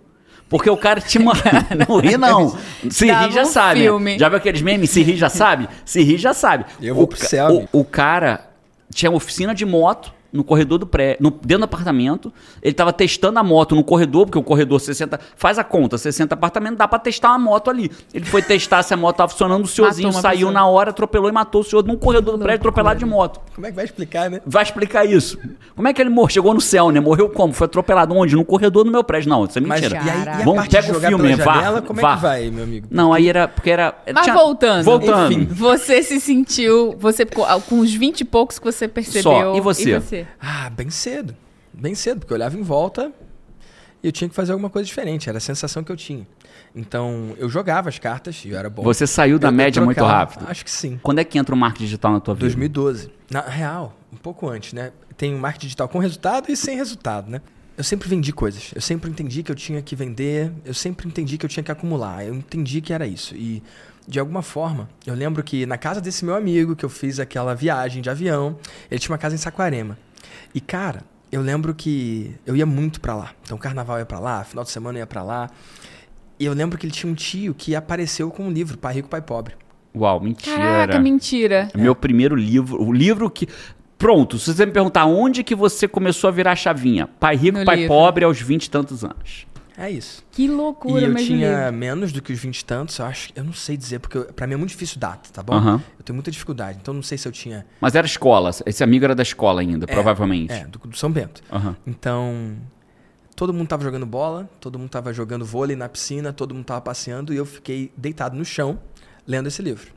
[0.50, 1.34] Porque o cara tinha uma.
[1.88, 2.56] Não ri, não.
[2.90, 3.80] Se Dava ri já um sabe.
[3.82, 4.20] filme.
[4.20, 4.90] Já viu aqueles memes?
[4.92, 5.68] Se ri já sabe?
[5.84, 6.66] Se ri já sabe.
[6.82, 8.48] Eu vou o, pro céu, o, o cara
[8.94, 12.32] tinha uma oficina de moto no corredor do prédio, no, dentro do apartamento.
[12.62, 15.20] Ele tava testando a moto no corredor, porque o corredor 60.
[15.36, 17.92] Faz a conta, 60 apartamentos, dá pra testar uma moto ali.
[18.14, 20.52] Ele foi testar se a moto tava funcionando, o senhorzinho saiu pessoa.
[20.52, 23.40] na hora, atropelou e matou o senhor num corredor do prédio, atropelado de moto.
[23.54, 24.42] Como é que vai explicar, né?
[24.46, 25.38] Vai explicar isso.
[25.76, 26.30] Como é que ele morreu?
[26.30, 27.00] Chegou no céu, né?
[27.00, 27.54] Morreu como?
[27.54, 28.36] Foi atropelado onde?
[28.36, 29.30] No corredor do meu prédio.
[29.30, 30.02] Não, isso é Mas mentira.
[30.04, 32.12] e aí, e Vamos, pega o filme, pela vá, janela, como vá.
[32.12, 32.88] é que vai, meu amigo?
[32.92, 33.94] Não, aí era porque era.
[34.14, 34.84] Mas tinha- voltando.
[34.84, 35.32] Voltando.
[35.34, 35.46] Enfim.
[35.52, 36.96] Você se sentiu.
[37.00, 39.22] Você com com os 20 e poucos que você percebeu.
[39.24, 39.56] Só.
[39.56, 40.25] E você?
[40.40, 41.36] Ah, bem cedo.
[41.74, 43.12] Bem cedo, porque eu olhava em volta
[44.04, 45.28] e eu tinha que fazer alguma coisa diferente.
[45.30, 46.26] Era a sensação que eu tinha.
[46.76, 48.84] Então, eu jogava as cartas e eu era bom.
[48.84, 50.46] Você saiu da Eu- média muito rápido.
[50.48, 51.00] Acho que sim.
[51.02, 52.46] Quando é que entra o marketing digital na tua vida?
[52.46, 53.12] 2012.
[53.30, 54.92] Na real, um pouco antes, né?
[55.18, 57.42] Tem o marketing digital com resultado e sem resultado, né?
[57.78, 58.72] Eu sempre vendi coisas.
[58.74, 60.52] Eu sempre entendi que eu tinha que vender.
[60.64, 62.26] Eu sempre entendi que eu tinha que acumular.
[62.26, 63.36] Eu entendi que era isso.
[63.36, 63.62] E,
[64.08, 67.54] de alguma forma, eu lembro que na casa desse meu amigo, que eu fiz aquela
[67.54, 68.58] viagem de avião,
[68.90, 69.98] ele tinha uma casa em Saquarema.
[70.54, 73.32] E, cara, eu lembro que eu ia muito pra lá.
[73.44, 75.50] Então, carnaval ia pra lá, final de semana eu ia pra lá.
[76.40, 79.08] E eu lembro que ele tinha um tio que apareceu com um livro, Pai Rico,
[79.10, 79.56] Pai Pobre.
[79.96, 80.58] Uau, mentira.
[80.58, 81.70] Caraca, mentira.
[81.74, 82.82] É Meu primeiro livro.
[82.84, 83.48] O livro que.
[83.98, 87.08] Pronto, se você me perguntar onde que você começou a virar a chavinha?
[87.18, 87.88] Pai rico, No pai livro.
[87.96, 89.48] pobre aos 20 e tantos anos.
[89.78, 90.24] É isso.
[90.32, 91.74] Que loucura, E eu tinha livro.
[91.78, 94.48] menos do que os 20 e tantos, eu acho, eu não sei dizer, porque pra
[94.48, 95.54] mim é muito difícil data, tá bom?
[95.54, 95.82] Aham.
[96.00, 97.66] Eu tenho muita dificuldade, então não sei se eu tinha.
[97.82, 98.52] Mas era escola.
[98.66, 100.54] Esse amigo era da escola ainda, provavelmente.
[100.54, 101.42] É, do, do São Bento.
[101.52, 101.76] Aham.
[101.86, 102.56] Então,
[103.36, 106.80] todo mundo tava jogando bola, todo mundo tava jogando vôlei na piscina, todo mundo tava
[106.82, 108.80] passeando e eu fiquei deitado no chão
[109.28, 109.92] lendo esse livro.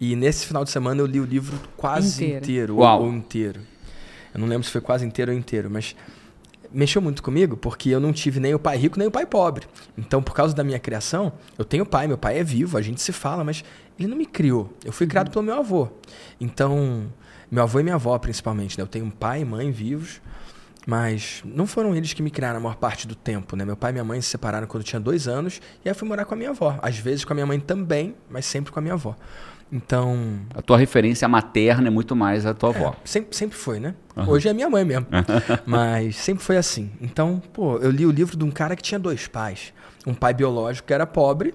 [0.00, 2.44] E nesse final de semana eu li o livro quase Inteiro.
[2.44, 3.00] inteiro, Uau.
[3.00, 3.60] ou, ou inteiro.
[4.34, 5.94] Eu não lembro se foi quase inteiro ou inteiro, mas
[6.72, 9.66] mexeu muito comigo porque eu não tive nem o pai rico nem o pai pobre.
[9.96, 13.00] Então, por causa da minha criação, eu tenho pai, meu pai é vivo, a gente
[13.00, 13.64] se fala, mas
[13.98, 14.72] ele não me criou.
[14.84, 15.88] Eu fui criado pelo meu avô.
[16.40, 17.06] Então,
[17.50, 18.82] meu avô e minha avó, principalmente, né?
[18.82, 20.20] Eu tenho um pai e mãe vivos,
[20.86, 23.64] mas não foram eles que me criaram a maior parte do tempo, né?
[23.64, 25.94] Meu pai e minha mãe se separaram quando eu tinha dois anos e aí eu
[25.94, 26.78] fui morar com a minha avó.
[26.82, 29.16] Às vezes com a minha mãe também, mas sempre com a minha avó.
[29.72, 32.90] Então, A tua referência materna é muito mais a tua avó.
[32.90, 33.94] é, sempre, sempre foi, né?
[34.28, 35.06] Hoje é minha mãe mesmo.
[35.64, 36.90] Mas sempre foi assim.
[37.00, 39.72] Então, pô, eu li o livro de um cara que tinha dois pais.
[40.06, 41.54] Um pai biológico que era pobre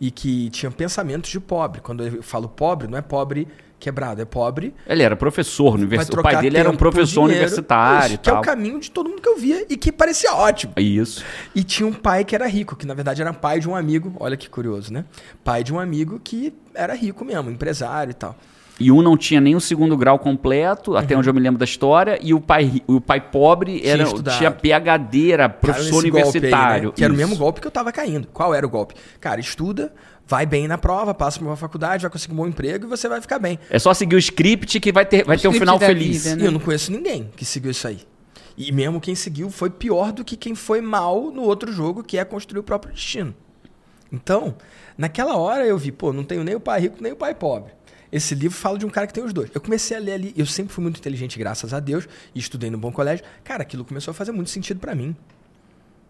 [0.00, 1.80] e que tinha pensamentos de pobre.
[1.80, 4.74] Quando eu falo pobre, não é pobre quebrado, é pobre.
[4.86, 6.20] Ele era professor universitário.
[6.20, 7.44] O pai dele era um professor dinheiro.
[7.44, 10.32] universitário Isso, Que é o caminho de todo mundo que eu via e que parecia
[10.34, 10.72] ótimo.
[10.78, 11.22] Isso.
[11.54, 14.14] E tinha um pai que era rico, que na verdade era pai de um amigo.
[14.18, 15.04] Olha que curioso, né?
[15.42, 18.34] Pai de um amigo que era rico mesmo, empresário e tal.
[18.78, 21.64] E um não tinha nem o segundo grau completo, até onde eu me lembro da
[21.64, 24.36] história, e o pai, o pai pobre era, estudado.
[24.36, 26.88] tinha PhD, era professor golpe aí, universitário.
[26.88, 26.94] né?
[26.96, 28.26] Que era o mesmo golpe que eu tava caindo.
[28.32, 28.94] Qual era o golpe?
[29.20, 29.92] Cara, estuda,
[30.26, 33.08] vai bem na prova, passa pra uma faculdade, vai conseguir um bom emprego e você
[33.08, 33.60] vai ficar bem.
[33.70, 36.24] É só seguir o script que vai ter, vai ter um final feliz.
[36.24, 36.42] vida, né?
[36.42, 38.00] E eu não conheço ninguém que seguiu isso aí.
[38.56, 42.18] E mesmo quem seguiu foi pior do que quem foi mal no outro jogo, que
[42.18, 43.34] é construir o próprio destino.
[44.12, 44.54] Então,
[44.96, 47.72] naquela hora eu vi, pô, não tenho nem o pai rico nem o pai pobre.
[48.14, 49.50] Esse livro fala de um cara que tem os dois.
[49.52, 52.70] Eu comecei a ler ali, eu sempre fui muito inteligente, graças a Deus, e estudei
[52.70, 53.24] no bom colégio.
[53.42, 55.16] Cara, aquilo começou a fazer muito sentido para mim.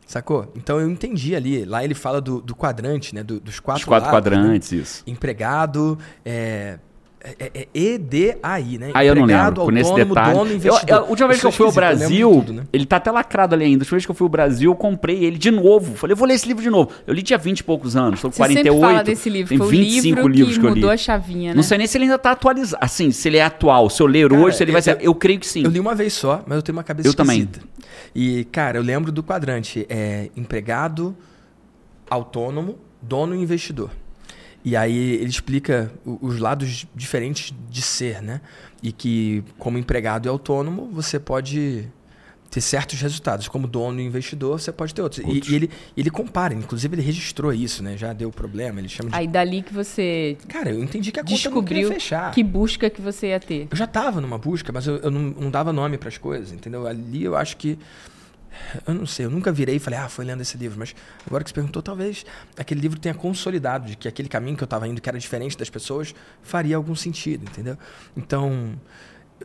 [0.06, 0.52] Sacou?
[0.54, 1.64] Então eu entendi ali.
[1.64, 3.22] Lá ele fala do, do quadrante, né?
[3.22, 4.36] Do- dos quatro, Os quatro lados, né?
[4.36, 5.02] quadrantes, isso.
[5.06, 6.78] Empregado, é,
[7.24, 8.90] é, é EDAI, né?
[8.92, 10.34] Ah, eu não Empregado, lembro, por nesse autônomo, detalhe.
[10.38, 10.88] dono, Eu, investidor.
[10.88, 12.62] eu- a última vez que eu fui ao Brasil, tudo, né?
[12.72, 13.82] ele tá até lacrado ali ainda.
[13.82, 15.94] A última vez que eu fui ao Brasil, eu comprei ele de novo.
[15.94, 16.90] Falei, eu vou ler esse livro de novo.
[17.06, 18.72] Eu li tinha 20 e poucos anos, tô com Você 48.
[18.74, 19.48] sempre fala desse livro.
[19.48, 20.74] Tem Foi o 25 livro livros que que eu li.
[20.76, 21.56] mudou a chavinha, né?
[21.56, 22.84] Não sei nem se ele ainda tá atualizado.
[22.84, 23.88] Assim, se ele é atual.
[23.88, 24.98] Se eu ler Cara, hoje, se ele vai ser.
[25.00, 25.64] Eu creio que sim.
[25.64, 27.40] Eu li uma vez só, mas eu tenho uma cabeça Eu também.
[27.40, 27.66] esquisita.
[28.14, 29.86] E, cara, eu lembro do quadrante.
[29.88, 31.16] É empregado,
[32.08, 33.90] autônomo, dono e investidor.
[34.64, 38.40] E aí ele explica os lados diferentes de ser, né?
[38.82, 41.86] E que como empregado e autônomo, você pode
[42.50, 43.46] ter certos resultados.
[43.48, 45.20] Como dono e investidor, você pode ter outros.
[45.22, 45.48] E- Outros.
[45.50, 47.96] E, ele, ele compara, inclusive ele registrou isso, né?
[47.96, 49.16] Já deu problema, ele chama de...
[49.16, 52.30] Aí dali que você Cara, eu entendi que a descobriu fechar.
[52.32, 53.66] que busca que você ia ter.
[53.70, 56.52] Eu já tava numa busca, mas eu, eu não, não dava nome para as coisas,
[56.52, 56.86] entendeu?
[56.86, 57.78] Ali eu acho que.
[58.86, 60.78] Eu não sei, eu nunca virei e falei, ah, foi lendo esse livro.
[60.78, 60.94] Mas
[61.26, 62.24] agora que você perguntou, talvez
[62.56, 65.56] aquele livro tenha consolidado de que aquele caminho que eu estava indo, que era diferente
[65.56, 67.76] das pessoas, faria algum sentido, entendeu?
[68.16, 68.78] Então,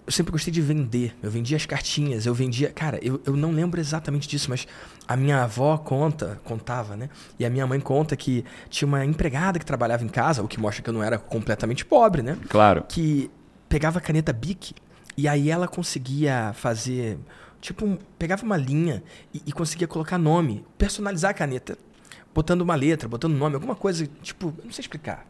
[0.05, 1.15] eu sempre gostei de vender.
[1.21, 2.71] Eu vendia as cartinhas, eu vendia.
[2.71, 4.67] Cara, eu, eu não lembro exatamente disso, mas
[5.07, 7.09] a minha avó conta, contava, né?
[7.37, 10.59] E a minha mãe conta que tinha uma empregada que trabalhava em casa, o que
[10.59, 12.37] mostra que eu não era completamente pobre, né?
[12.47, 12.83] Claro.
[12.87, 13.29] que
[13.67, 14.73] pegava a caneta Bic
[15.15, 17.19] e aí ela conseguia fazer
[17.61, 21.77] tipo um- pegava uma linha e, e conseguia colocar nome, personalizar a caneta,
[22.33, 25.25] botando uma letra, botando nome, alguma coisa tipo, não sei explicar,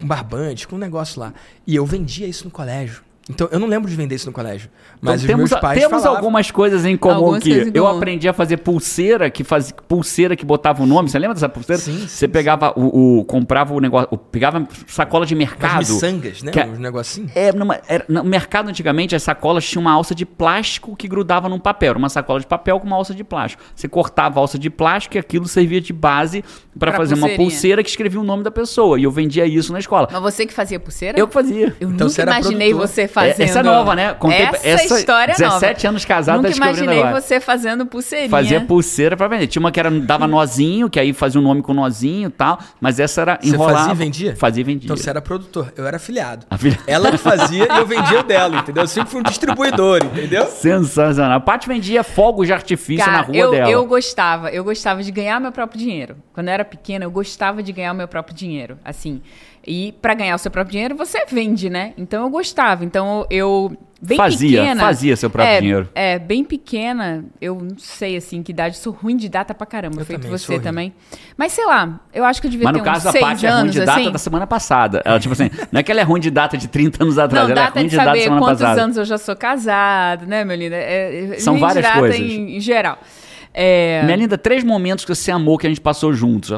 [0.00, 1.32] um barbante, com um negócio lá.
[1.66, 3.02] E eu vendia isso no colégio.
[3.30, 4.68] Então eu não lembro de vender isso no colégio,
[5.00, 6.16] mas os então, temos, meus pais temos falavam.
[6.16, 7.96] algumas coisas em comum Algumas em Eu comum.
[7.96, 11.08] aprendi a fazer pulseira que faz pulseira que botava o nome.
[11.08, 11.80] Você lembra dessa pulseira?
[11.80, 15.78] Sim, sim, Você pegava o, o- comprava o negócio, o- pegava sacola de As mercado.
[15.78, 16.50] miçangas, né?
[16.50, 17.30] que a- Uns negocinhos.
[17.36, 21.48] É, numa- era- no mercado antigamente as sacolas tinham uma alça de plástico que grudava
[21.48, 21.90] num papel.
[21.90, 23.62] Era uma sacola de papel com uma alça de plástico.
[23.76, 26.42] Você cortava a alça de plástico e aquilo servia de base
[26.76, 28.98] para Pra fazer uma pulseira que escrevia o nome da pessoa.
[28.98, 30.08] E eu vendia isso na escola.
[30.10, 31.16] Mas você que fazia pulseira?
[31.18, 31.76] Eu que fazia.
[31.80, 32.88] Eu Então nunca imaginei produtor.
[32.88, 33.40] você fazendo.
[33.40, 34.14] essa é nova, né?
[34.14, 35.88] Contei- essa, essa- história é 17 nova.
[35.92, 37.20] anos casado, Nunca imaginei agora.
[37.20, 38.30] você fazendo pulseirinha.
[38.30, 39.46] Fazia pulseira pra vender.
[39.46, 42.58] Tinha uma que era, dava nozinho, que aí fazia o nome com nozinho e tal.
[42.80, 43.78] Mas essa era Você enrolava.
[43.78, 44.36] fazia e vendia?
[44.36, 44.86] Fazia e vendia.
[44.86, 46.46] Então você era produtor, eu era afiliado.
[46.50, 46.82] Afiliado.
[46.86, 48.82] Ela que fazia e eu vendia o dela, entendeu?
[48.84, 50.46] Eu sempre fui um distribuidor, entendeu?
[50.46, 51.36] Sensacional.
[51.36, 53.70] A Paty vendia fogos de artifício Cara, na rua eu, dela.
[53.70, 56.16] eu gostava, eu gostava de ganhar meu próprio dinheiro.
[56.32, 59.20] Quando eu era pequena, eu gostava de ganhar o meu próprio dinheiro, assim.
[59.64, 61.92] E pra ganhar o seu próprio dinheiro, você vende, né?
[61.96, 62.84] Então eu gostava.
[62.84, 65.88] Então eu bem Fazia, pequena, fazia seu próprio é, dinheiro.
[65.94, 70.00] É, bem pequena, eu não sei assim que idade, sou ruim de data pra caramba,
[70.00, 70.92] Eu feito também, você também.
[71.36, 73.24] Mas sei lá, eu acho que eu devia Mas ter no caso, uns a seis
[73.24, 74.10] Paty é ruim anos de data assim.
[74.10, 75.00] da semana passada.
[75.04, 77.46] Ela, tipo assim, não é que ela é ruim de data de 30 anos atrás,
[77.48, 78.82] Não, ela é ruim de de data da saber semana quantos passada.
[78.82, 80.74] anos eu já sou casado, né, meu lindo?
[80.74, 82.18] É, é, São ruim de várias data coisas.
[82.20, 82.98] Em, em geral.
[83.54, 86.50] É, Minha linda, três momentos que você amou que a gente passou juntos.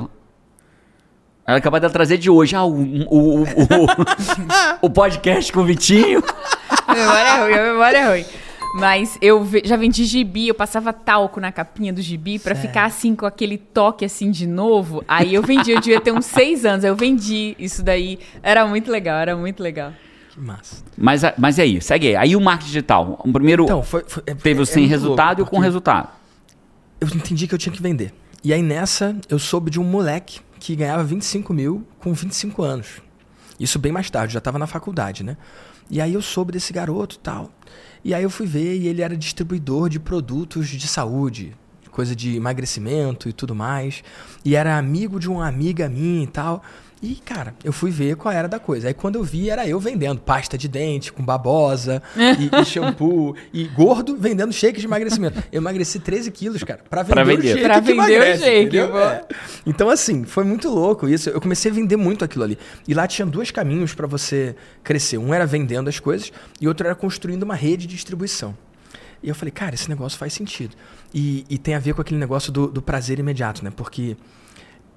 [1.47, 2.57] Ela ela acabou de trazer de hoje.
[2.57, 3.47] Ah, o, o, o, o,
[4.83, 6.23] o podcast com o Vitinho.
[6.87, 8.25] A memória é ruim, a memória é ruim.
[8.77, 13.15] Mas eu já vendi gibi, eu passava talco na capinha do gibi pra ficar assim
[13.15, 15.05] com aquele toque assim de novo.
[15.07, 18.19] Aí eu vendi, eu devia ter uns seis anos, aí eu vendi isso daí.
[18.43, 19.93] Era muito legal, era muito legal.
[20.31, 20.83] Que massa.
[20.99, 22.17] Mas, mas aí, segue aí.
[22.17, 23.21] Aí o marketing digital.
[23.25, 25.59] O primeiro Então, foi, foi- é- teve o é sem muito resultado louco, e o
[25.59, 26.09] com resultado.
[27.01, 28.13] Eu entendi que eu tinha que vender.
[28.43, 33.03] E aí nessa, eu soube de um moleque que ganhava 25 mil com 25 anos.
[33.61, 35.37] Isso bem mais tarde, já estava na faculdade, né?
[35.91, 37.51] E aí eu soube desse garoto tal.
[38.03, 41.55] E aí eu fui ver e ele era distribuidor de produtos de saúde,
[41.91, 44.03] coisa de emagrecimento e tudo mais.
[44.43, 46.63] E era amigo de uma amiga minha e tal.
[47.07, 48.89] E, cara, eu fui ver qual era da coisa.
[48.89, 53.37] Aí quando eu vi, era eu vendendo pasta de dente com babosa e, e shampoo.
[53.53, 55.39] E gordo vendendo shake de emagrecimento.
[55.53, 57.49] Eu emagreci 13 quilos, cara, pra vender, Pra o vender.
[57.49, 58.91] shake Pra que vender o emagrece, shake, entendeu?
[58.91, 58.99] pô.
[58.99, 59.25] É.
[59.67, 61.29] Então, assim, foi muito louco isso.
[61.29, 62.57] Eu comecei a vender muito aquilo ali.
[62.89, 65.19] E lá tinha dois caminhos pra você crescer.
[65.19, 68.57] Um era vendendo as coisas e outro era construindo uma rede de distribuição.
[69.23, 70.75] E eu falei, cara, esse negócio faz sentido.
[71.13, 73.71] E, e tem a ver com aquele negócio do, do prazer imediato, né?
[73.75, 74.17] Porque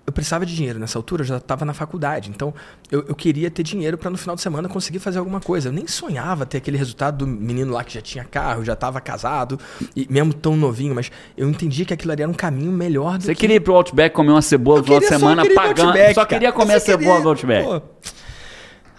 [0.07, 2.29] eu precisava de dinheiro nessa altura, eu já estava na faculdade.
[2.29, 2.53] Então,
[2.89, 5.67] eu, eu queria ter dinheiro para no final de semana conseguir fazer alguma coisa.
[5.67, 9.01] Eu nem sonhava ter aquele resultado do menino lá que já tinha carro, já estava
[9.01, 9.59] casado,
[9.93, 13.25] e mesmo tão novinho, mas eu entendi que aquilo ali era um caminho melhor do
[13.25, 13.41] Você que...
[13.41, 15.87] queria ir pro Outback comer uma cebola no final de semana pagando.
[15.89, 17.65] Outback, só queria comer a cebola queria- do Outback.
[17.65, 17.81] Pô.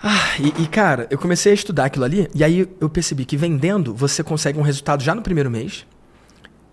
[0.03, 3.37] Ah, e, e, cara, eu comecei a estudar aquilo ali, e aí eu percebi que
[3.37, 5.87] vendendo você consegue um resultado já no primeiro mês,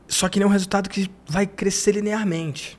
[0.09, 2.77] só que não é um resultado que vai crescer linearmente.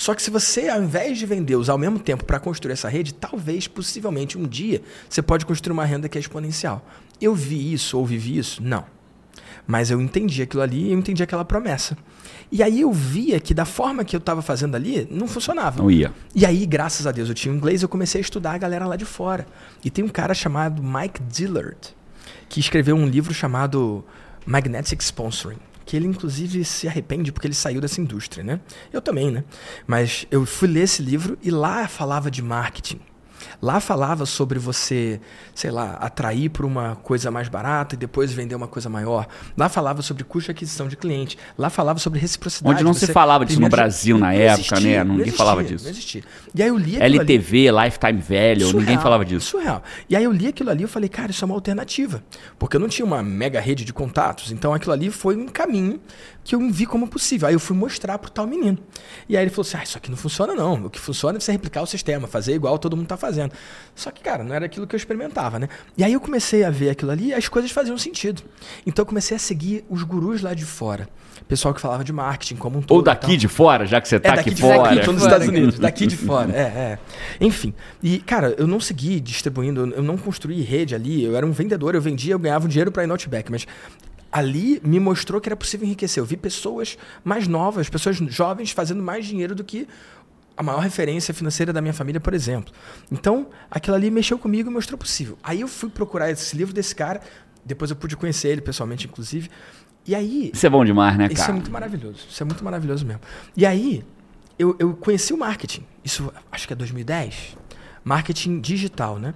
[0.00, 2.88] Só que se você, ao invés de vender, usar ao mesmo tempo para construir essa
[2.88, 6.82] rede, talvez, possivelmente, um dia, você pode construir uma renda que é exponencial.
[7.20, 8.62] Eu vi isso ou vivi isso?
[8.62, 8.82] Não.
[9.66, 11.98] Mas eu entendi aquilo ali e eu entendi aquela promessa.
[12.50, 15.82] E aí eu via que da forma que eu estava fazendo ali, não funcionava.
[15.82, 16.10] Não ia.
[16.34, 18.96] E aí, graças a Deus, eu tinha inglês, eu comecei a estudar a galera lá
[18.96, 19.46] de fora.
[19.84, 21.94] E tem um cara chamado Mike Dillard,
[22.48, 24.02] que escreveu um livro chamado
[24.46, 25.58] Magnetic Sponsoring.
[25.90, 28.60] Que ele, inclusive, se arrepende porque ele saiu dessa indústria, né?
[28.92, 29.42] Eu também, né?
[29.88, 33.00] Mas eu fui ler esse livro e lá falava de marketing.
[33.60, 35.20] Lá falava sobre você,
[35.54, 39.26] sei lá, atrair para uma coisa mais barata e depois vender uma coisa maior.
[39.56, 41.38] Lá falava sobre custo de aquisição de cliente.
[41.56, 42.74] Lá falava sobre reciprocidade.
[42.74, 45.04] Onde não se Você falava disso no Brasil na época, existia, né?
[45.04, 45.84] Ninguém existia, falava disso.
[45.84, 46.22] Não existia.
[46.54, 49.50] E aí eu li aquilo ali- LTV, Lifetime Value, ninguém falava disso.
[49.50, 49.82] Surreal.
[50.08, 52.22] E aí eu li aquilo ali e falei, cara, isso é uma alternativa.
[52.58, 54.50] Porque eu não tinha uma mega rede de contatos.
[54.52, 56.00] Então aquilo ali foi um caminho
[56.42, 57.48] que eu vi como possível.
[57.48, 58.78] Aí eu fui mostrar pro tal menino.
[59.28, 60.86] E aí ele falou assim: ah, isso aqui não funciona, não.
[60.86, 63.52] O que funciona é você replicar o sistema, fazer igual todo mundo tá fazendo.
[63.94, 65.68] Só que, cara, não era aquilo que eu experimentava, né?
[65.96, 68.42] E aí eu comecei a ver aquilo ali e as coisas faziam sentido.
[68.86, 71.08] Então eu comecei a seguir os gurus lá de fora.
[71.48, 72.96] Pessoal que falava de marketing como um todo.
[72.98, 74.76] Ou daqui de fora, já que você tá É aqui daqui de fora.
[74.76, 75.22] fora, tô nos.
[75.22, 76.98] Estados Unidos, daqui de fora, é, é.
[77.40, 81.52] Enfim, e cara, eu não segui distribuindo, eu não construí rede ali, eu era um
[81.52, 83.66] vendedor, eu vendia, eu ganhava um dinheiro para ir no Outback, mas
[84.32, 86.20] ali me mostrou que era possível enriquecer.
[86.20, 89.88] Eu vi pessoas mais novas, pessoas jovens fazendo mais dinheiro do que
[90.56, 92.72] a maior referência financeira da minha família, por exemplo.
[93.10, 95.38] Então, aquilo ali mexeu comigo e mostrou possível.
[95.42, 97.20] Aí eu fui procurar esse livro desse cara,
[97.64, 99.48] depois eu pude conhecer ele pessoalmente, inclusive.
[100.06, 101.50] E aí, Isso é bom demais, né, isso cara?
[101.50, 102.26] é muito maravilhoso.
[102.28, 103.20] Isso é muito maravilhoso mesmo.
[103.56, 104.04] E aí,
[104.58, 105.84] eu, eu conheci o marketing.
[106.04, 107.56] Isso acho que é 2010.
[108.04, 109.34] Marketing digital, né?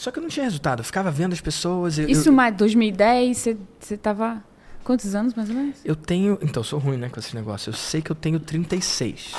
[0.00, 0.80] Só que eu não tinha resultado.
[0.80, 1.98] Eu ficava vendo as pessoas.
[1.98, 4.42] Eu, Isso eu, mais 2010, você, você tava.
[4.82, 5.76] Quantos anos mais ou menos?
[5.84, 6.38] eu tenho.
[6.40, 7.68] Então, eu sou ruim, né, com esse negócio.
[7.68, 9.32] Eu sei que eu tenho 36.
[9.34, 9.36] E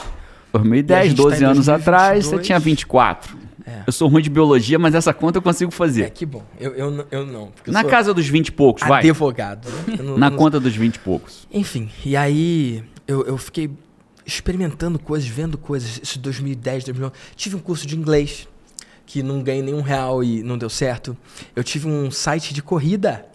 [0.54, 1.70] a 2010, gente tá 12 em anos 2022.
[1.82, 3.36] atrás, você tinha 24.
[3.66, 3.82] É.
[3.88, 6.10] Eu sou ruim de biologia, mas essa conta eu consigo É, fazer.
[6.12, 6.44] que bom.
[6.60, 7.52] Eu, eu, não- eu não.
[7.66, 9.00] Na sou casa dos 20 e poucos, vai.
[9.00, 9.68] advogado.
[9.88, 9.98] né?
[10.04, 11.48] Não- Na não- conta dos 20 e poucos.
[11.52, 13.72] Enfim, e aí eu, eu fiquei
[14.26, 16.00] experimentando coisas, vendo coisas.
[16.04, 17.14] Isso 2010, 2011.
[17.36, 18.48] Tive um curso de inglês
[19.12, 21.18] que não ganhei nenhum real e não deu certo.
[21.54, 23.26] Eu tive um site de corrida.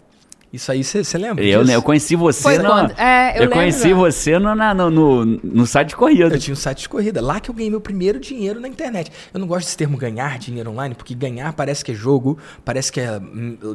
[0.51, 1.43] Isso aí você lembra?
[1.43, 1.67] Eu, disso?
[1.71, 2.91] né, eu conheci você Foi na- quando?
[2.97, 6.33] É, eu eu conheci você no, na- no, no, no site de corrida.
[6.33, 7.21] Eu tinha um site de corrida.
[7.21, 9.11] Lá que eu ganhei meu primeiro dinheiro na internet.
[9.33, 12.91] Eu não gosto desse termo ganhar dinheiro online, porque ganhar parece que é jogo, parece
[12.91, 13.19] que é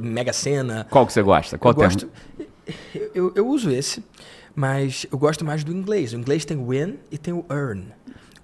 [0.00, 0.86] mega cena.
[0.90, 1.56] Qual que você gosta?
[1.58, 1.92] Qual eu termo?
[1.94, 2.08] gosto.
[2.94, 4.02] Eu, eu- eu uso esse,
[4.56, 6.12] mas eu gosto mais do inglês.
[6.14, 7.84] O inglês tem win e tem o earn.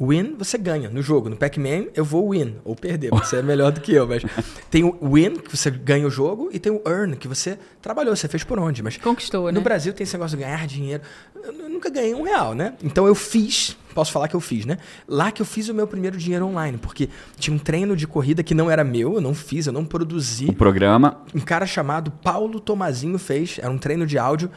[0.01, 1.29] Win, você ganha no jogo.
[1.29, 4.07] No Pac-Man, eu vou win, ou perder, porque você é melhor do que eu.
[4.07, 4.23] Mas
[4.71, 8.15] tem o win, que você ganha o jogo, e tem o earn, que você trabalhou,
[8.15, 8.83] você fez por onde.
[8.83, 9.61] Mas Conquistou, no né?
[9.61, 11.03] Brasil tem esse negócio de ganhar dinheiro.
[11.43, 12.75] Eu nu- nunca ganhei um real, né?
[12.83, 14.79] Então eu fiz, posso falar que eu fiz, né?
[15.09, 18.43] Lá que eu fiz o meu primeiro dinheiro online, porque tinha um treino de corrida
[18.43, 21.23] que não era meu, eu não fiz, eu não produzi O programa.
[21.35, 24.49] um cara chamado Paulo Tomazinho fez, era um treino de áudio.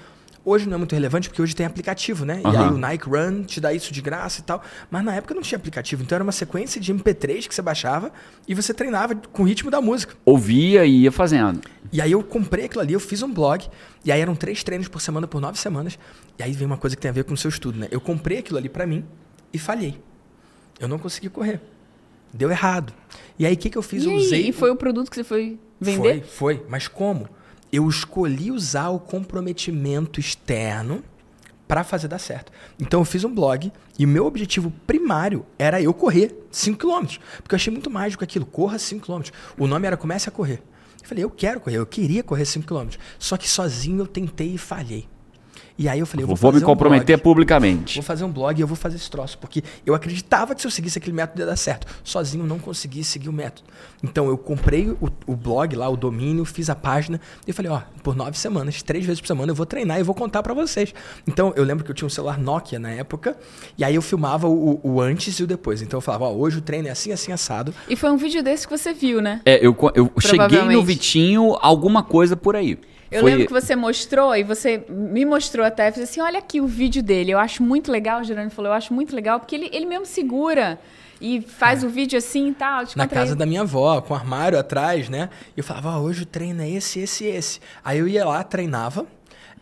[0.43, 2.41] Hoje não é muito relevante porque hoje tem aplicativo, né?
[2.43, 2.67] E Aham.
[2.67, 4.63] aí o Nike Run te dá isso de graça e tal.
[4.89, 8.12] Mas na época não tinha aplicativo, então era uma sequência de MP3 que você baixava
[8.47, 10.15] e você treinava com o ritmo da música.
[10.25, 11.62] Ouvia e ia fazendo.
[11.93, 13.67] E aí eu comprei aquilo ali, eu fiz um blog,
[14.04, 15.99] e aí eram três treinos por semana por nove semanas.
[16.39, 17.88] E aí vem uma coisa que tem a ver com o seu estudo, né?
[17.91, 19.06] Eu comprei aquilo ali pra mim
[19.54, 20.01] e falhei.
[20.80, 21.62] Eu não consegui correr.
[22.34, 22.93] Deu errado.
[23.38, 24.04] E aí o que, que eu fiz?
[24.04, 24.49] E, eu usei.
[24.49, 26.23] e foi o produto que você foi Foi, vender?
[26.23, 26.65] foi.
[26.67, 27.30] Mas como?
[27.71, 31.03] Eu escolhi usar o comprometimento externo
[31.67, 32.51] para fazer dar certo.
[32.77, 37.15] Então eu fiz um blog e o meu objetivo primário era eu correr 5 km.
[37.41, 39.29] Porque eu achei muito mágico aquilo, corra 5 km.
[39.57, 40.62] O nome era Comece a Correr.
[41.01, 42.89] Eu falei, eu quero correr, eu queria correr 5 km.
[43.17, 45.07] Só que sozinho eu tentei e falhei.
[45.81, 47.23] E aí eu falei, eu vou, Vou, me um comprometer blog.
[47.23, 47.95] publicamente.
[47.95, 49.35] Vou fazer um blog e eu vou fazer esse troço.
[49.39, 51.87] Porque eu acreditava que se eu seguisse aquele método ia dar certo.
[52.03, 53.67] Sozinho eu não consegui seguir o método.
[54.03, 57.81] Então eu comprei o, o blog lá, o domínio, fiz a página e falei, ó,
[58.03, 60.93] por nove semanas, três vezes por semana, eu vou treinar e vou contar pra vocês.
[61.27, 63.35] Então eu lembro que eu tinha um celular Nokia na época,
[63.75, 65.81] e aí eu filmava o, o antes e o depois.
[65.81, 67.73] Então eu falava, ó, hoje o treino é assim, assim, assado.
[67.89, 69.41] E foi um vídeo desse que você viu, né?
[69.43, 70.83] É, eu, eu cheguei no.
[70.83, 72.77] Vitinho alguma coisa por aí.
[73.12, 76.62] Eu Foi- lembro que você mostrou e você me mostrou até, fez assim, olha aqui
[76.62, 77.32] o vídeo dele.
[77.32, 80.06] Eu acho muito legal, o Gerani falou, eu acho muito legal, porque ele, ele mesmo
[80.06, 80.80] segura
[81.19, 82.84] e faz o vídeo assim e tal.
[82.95, 85.30] Na casa da minha avó, com o armário atrás, né?
[85.56, 87.60] E eu falava, hoje o treino é esse, esse e esse.
[87.84, 89.06] Aí eu ia lá, treinava.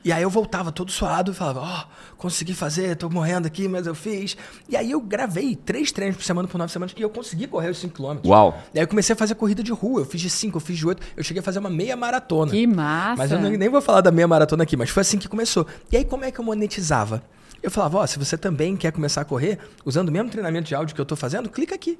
[0.04, 1.84] E aí eu voltava todo suado e falava, ó,
[2.18, 4.38] consegui fazer, tô morrendo aqui, mas eu fiz.
[4.70, 7.70] E aí eu gravei três treinos por semana por nove semanas e eu consegui correr
[7.70, 8.28] os 5 km.
[8.28, 8.58] Uau.
[8.74, 10.02] E aí eu comecei a fazer corrida de rua.
[10.02, 11.04] Eu fiz de 5, eu fiz de 8.
[11.18, 12.52] Eu cheguei a fazer uma meia maratona.
[12.52, 13.18] Que massa.
[13.18, 15.68] Mas eu nem nem vou falar da meia maratona aqui, mas foi assim que começou.
[15.92, 17.22] E aí como é que eu monetizava?
[17.62, 20.76] Eu falava, ó, se você também quer começar a correr, usando o mesmo treinamento de
[20.76, 22.00] áudio que eu tô fazendo, clica aqui.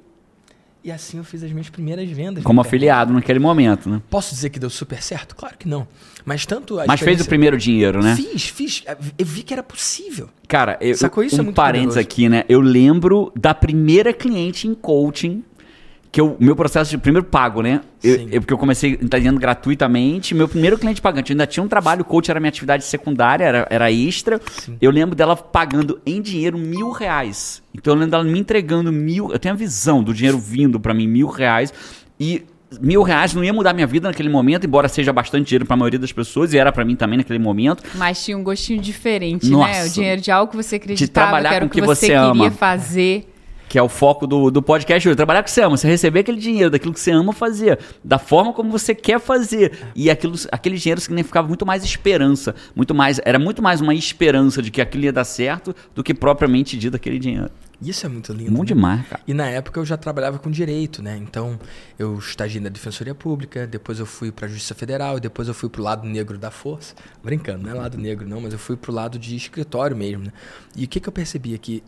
[0.82, 2.42] E assim eu fiz as minhas primeiras vendas.
[2.42, 4.00] Como afiliado naquele momento, né?
[4.08, 5.36] Posso dizer que deu super certo?
[5.36, 5.86] Claro que não.
[6.24, 8.16] Mas tanto a Mas fez o primeiro dinheiro, né?
[8.16, 8.84] Fiz, fiz.
[9.18, 10.28] Eu vi que era possível.
[10.48, 11.22] Cara, eu, Sacou?
[11.22, 12.08] Isso um é muito parênteses poderoso.
[12.08, 12.44] aqui, né?
[12.48, 15.44] Eu lembro da primeira cliente em coaching,
[16.12, 17.82] que o meu processo de primeiro pago, né?
[18.02, 18.28] Eu, Sim.
[18.32, 20.34] eu- porque eu comecei entendendo gratuitamente.
[20.34, 23.66] Meu primeiro cliente pagante, eu ainda tinha um trabalho, coach era minha atividade secundária, era,
[23.70, 24.40] era extra.
[24.80, 27.62] Eu lembro dela pagando em dinheiro mil reais.
[27.74, 29.30] Então eu lembro dela me entregando mil.
[29.32, 31.72] Eu tenho a visão do dinheiro vindo pra mim, mil reais.
[32.18, 32.42] E
[32.80, 35.98] mil reais não ia mudar minha vida naquele momento, embora seja bastante dinheiro pra maioria
[35.98, 37.82] das pessoas, e era pra mim também naquele momento.
[37.94, 39.56] Mas tinha um gostinho diferente, né?
[39.56, 39.86] Nossa.
[39.86, 42.12] O dinheiro de algo que você acreditava, trabalhar que era com o que você, você
[42.12, 42.50] queria ama.
[42.50, 43.29] fazer.
[43.70, 45.14] Que é o foco do, do podcast hoje.
[45.14, 45.76] Trabalhar com o que você ama.
[45.76, 47.78] Você receber aquele dinheiro daquilo que você ama fazer.
[48.02, 49.78] Da forma como você quer fazer.
[49.94, 52.52] E aquilo, aquele dinheiro significava muito mais esperança.
[52.74, 56.12] Muito mais, era muito mais uma esperança de que aquilo ia dar certo do que
[56.12, 57.48] propriamente dito aquele dinheiro.
[57.80, 58.50] Isso é muito lindo.
[58.50, 58.64] Bom né?
[58.64, 59.22] demais, cara.
[59.24, 61.16] E na época eu já trabalhava com direito, né?
[61.16, 61.56] Então
[61.96, 65.54] eu estagiei na Defensoria Pública, depois eu fui para a Justiça Federal, e depois eu
[65.54, 66.92] fui pro lado negro da força.
[67.22, 70.32] Brincando, não é lado negro não, mas eu fui pro lado de escritório mesmo, né?
[70.76, 71.84] E o que, que eu percebi é que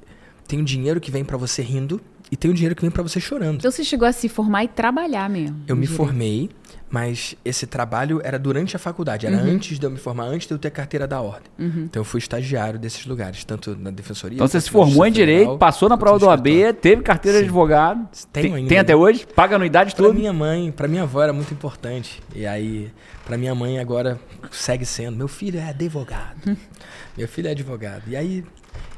[0.46, 2.00] tem um dinheiro que vem para você rindo
[2.30, 3.56] e tem um dinheiro que vem para você chorando.
[3.56, 5.60] Então você chegou a se formar e trabalhar mesmo.
[5.68, 5.96] Eu me direito.
[5.96, 6.50] formei,
[6.90, 9.50] mas esse trabalho era durante a faculdade, era Uhum.
[9.54, 11.50] antes de eu me formar, antes de eu ter carteira da ordem.
[11.58, 14.36] Então eu fui estagiário desses lugares, tanto na Defensoria.
[14.36, 16.80] Então você se formou em direito, Federal, passou na prova do AB, escritório.
[16.80, 17.48] teve carteira de Sim.
[17.48, 18.08] advogado.
[18.32, 19.26] Tenho tem, ainda, tem até hoje?
[19.34, 20.14] Paga anuidade Pra tudo.
[20.18, 22.22] minha mãe, pra minha avó era muito importante.
[22.34, 22.90] E aí,
[23.26, 24.18] pra minha mãe agora
[24.50, 25.16] segue sendo.
[25.18, 26.56] Meu filho é advogado.
[27.16, 28.04] Meu filho é advogado.
[28.08, 28.42] E aí,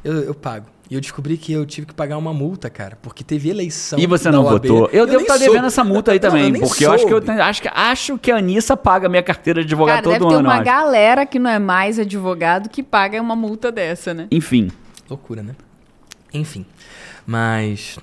[0.04, 0.66] eu, eu pago.
[0.94, 3.98] E eu descobri que eu tive que pagar uma multa, cara, porque teve eleição.
[3.98, 4.88] E você não votou.
[4.92, 5.50] Eu, devo nem estar soube.
[5.50, 7.26] devendo essa multa aí Não, também, nem porque eu acho que eu soube.
[7.26, 10.28] tenho- acho que acho que a Anissa paga minha carteira de advogado Cara, deve todo
[10.28, 10.44] ter ano.
[10.46, 10.64] eu uma acho.
[10.64, 14.28] galera que não é mais advogado que paga uma multa dessa, né?
[14.30, 14.70] Enfim,
[15.10, 15.56] Loucura, né?
[16.32, 16.64] Enfim.
[17.26, 17.98] Mas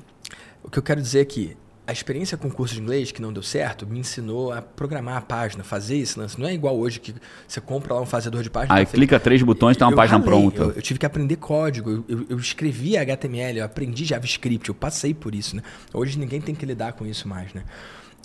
[0.62, 1.56] o que eu quero dizer é que
[1.92, 5.18] a experiência com o curso de inglês que não deu certo me ensinou a programar
[5.18, 6.40] a página, fazer esse lance.
[6.40, 7.14] Não é igual hoje que
[7.46, 8.74] você compra lá um fazedor de página.
[8.74, 10.62] aí tá clica três botões, tem uma Eu página ralei, pronta.
[10.62, 14.76] Eu, eu tive que aprender código, eu, eu, eu escrevi HTML, eu aprendi JavaScript, eu
[14.76, 15.62] passei por isso, né?
[15.94, 17.64] Hoje ninguém tem que lidar com isso mais, né?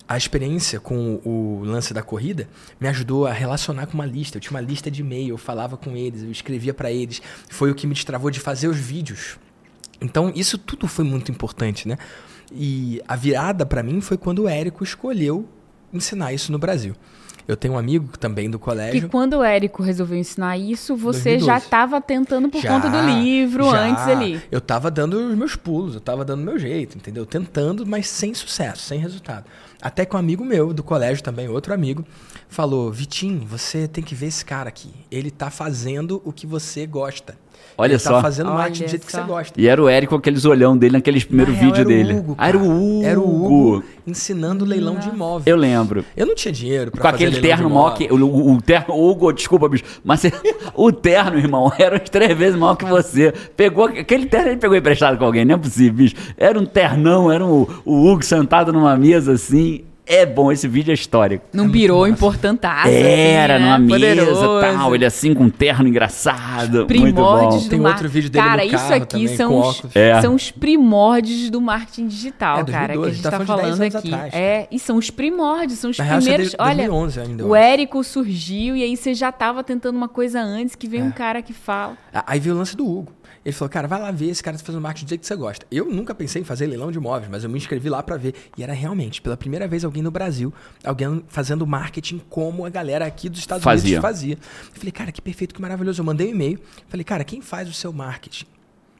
[0.08, 2.48] A experiência com o lance da corrida
[2.78, 4.36] me ajudou a relacionar com uma lista.
[4.36, 7.20] Eu tinha uma lista de e-mail, eu falava com eles, eu escrevia para eles.
[7.48, 9.36] Foi o que me destravou de fazer os vídeos.
[10.00, 11.98] Então, isso tudo foi muito importante, né?
[12.52, 15.48] E a virada para mim foi quando o Érico escolheu
[15.92, 16.94] ensinar isso no Brasil.
[17.48, 19.08] Eu tenho um amigo também do Que colégio.
[19.08, 21.64] quando o Érico resolveu ensinar isso, você já 2012.
[21.64, 23.84] estava tentando por Já, conta do livro já.
[23.86, 24.42] antes ali.
[24.50, 27.24] Eu tava dando os meus pulos, eu tava dando o meu jeito, entendeu?
[27.24, 29.44] Tentando, mas sem sucesso, sem resultado.
[29.80, 32.04] Até que um amigo meu do colégio também, outro amigo,
[32.48, 34.90] falou: Vitinho, você tem que ver esse cara aqui.
[35.08, 37.38] Ele tá fazendo o que você gosta.
[37.78, 38.12] Olha Ele só.
[38.14, 39.20] tá fazendo marketing do Olha jeito que só.
[39.20, 39.60] você gosta.
[39.60, 42.06] E era o Érico com aqueles olhão dele naqueles primeiros Na real, vídeos era o
[42.06, 42.18] dele.
[42.20, 42.72] Hugo, ah, era o cara.
[42.74, 43.04] Hugo.
[43.04, 45.42] Era o Hugo ensinando leilão de imóvel.
[45.44, 46.02] Eu lembro.
[46.16, 48.04] Eu não tinha dinheiro pra Com fazer aquele leilão terno de maior que.
[48.10, 48.94] O, o- o terno.
[49.10, 49.84] Hugo, desculpa, bicho.
[50.02, 50.22] Mas
[50.74, 53.32] o terno, irmão, era uns três vezes maior que você.
[53.54, 53.84] Pegou.
[53.84, 56.14] Aquele terno ele pegou emprestado com alguém, não é possível, bicho.
[56.38, 59.84] Era um ternão, era um, o Hugo sentado numa mesa assim.
[60.08, 61.44] É bom, esse vídeo é histórico.
[61.52, 62.88] Num birô importantaço.
[62.88, 63.70] Era, assim, né?
[63.70, 64.60] numa mesa Poderoso.
[64.60, 64.94] tal.
[64.94, 66.86] Ele assim com um terno engraçado.
[66.86, 67.64] Primórdios bom.
[67.64, 69.82] do Tem mar- outro vídeo dele Cara, no isso carro aqui também, são, os.
[69.96, 70.20] É.
[70.22, 73.46] são os primórdios do marketing digital, É, cara, que a 2012, gente tá tá, falando
[73.48, 74.14] de 10 falando anos aqui.
[74.14, 76.50] atrás, é, e são os primórdios, são os Na real, é primeiros.
[76.50, 77.54] de Olha, 2011 ainda, o.
[77.56, 81.04] Érico surgiu e aí você já tava tentando uma coisa antes, que vem É.
[81.04, 81.96] um cara que fala.
[82.26, 83.12] Aí veio o lance do Hugo.
[83.46, 85.36] Ele falou, cara, vai lá ver, esse cara tá fazendo marketing do jeito que você
[85.36, 85.64] gosta.
[85.70, 88.34] Eu nunca pensei em fazer leilão de imóveis, mas eu me inscrevi lá pra ver.
[88.58, 93.06] E era realmente, pela primeira vez, alguém no Brasil, alguém fazendo marketing como a galera
[93.06, 93.86] aqui dos Estados Fazia.
[93.90, 94.34] Unidos fazia.
[94.34, 96.00] Eu falei, cara, que perfeito, que maravilhoso.
[96.00, 96.58] Eu mandei um e-mail.
[96.88, 98.46] Falei, cara, quem faz o seu marketing?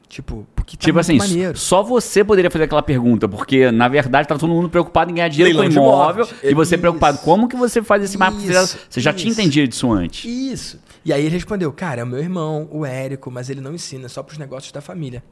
[0.07, 1.57] Tipo, porque tá Tipo muito assim, maneiro.
[1.57, 5.27] só você poderia fazer aquela pergunta, porque na verdade tá todo mundo preocupado em ganhar
[5.27, 6.43] dinheiro Leilão com imóvel imóveis.
[6.49, 6.79] e você Isso.
[6.81, 8.47] preocupado como que você faz esse marketing.
[8.89, 9.41] Você já tinha isso.
[9.41, 10.23] entendido disso antes.
[10.23, 10.79] Isso.
[11.07, 14.07] E aí ele respondeu, cara, é o meu irmão, o Érico, mas ele não ensina,
[14.07, 15.23] é só pros negócios da família.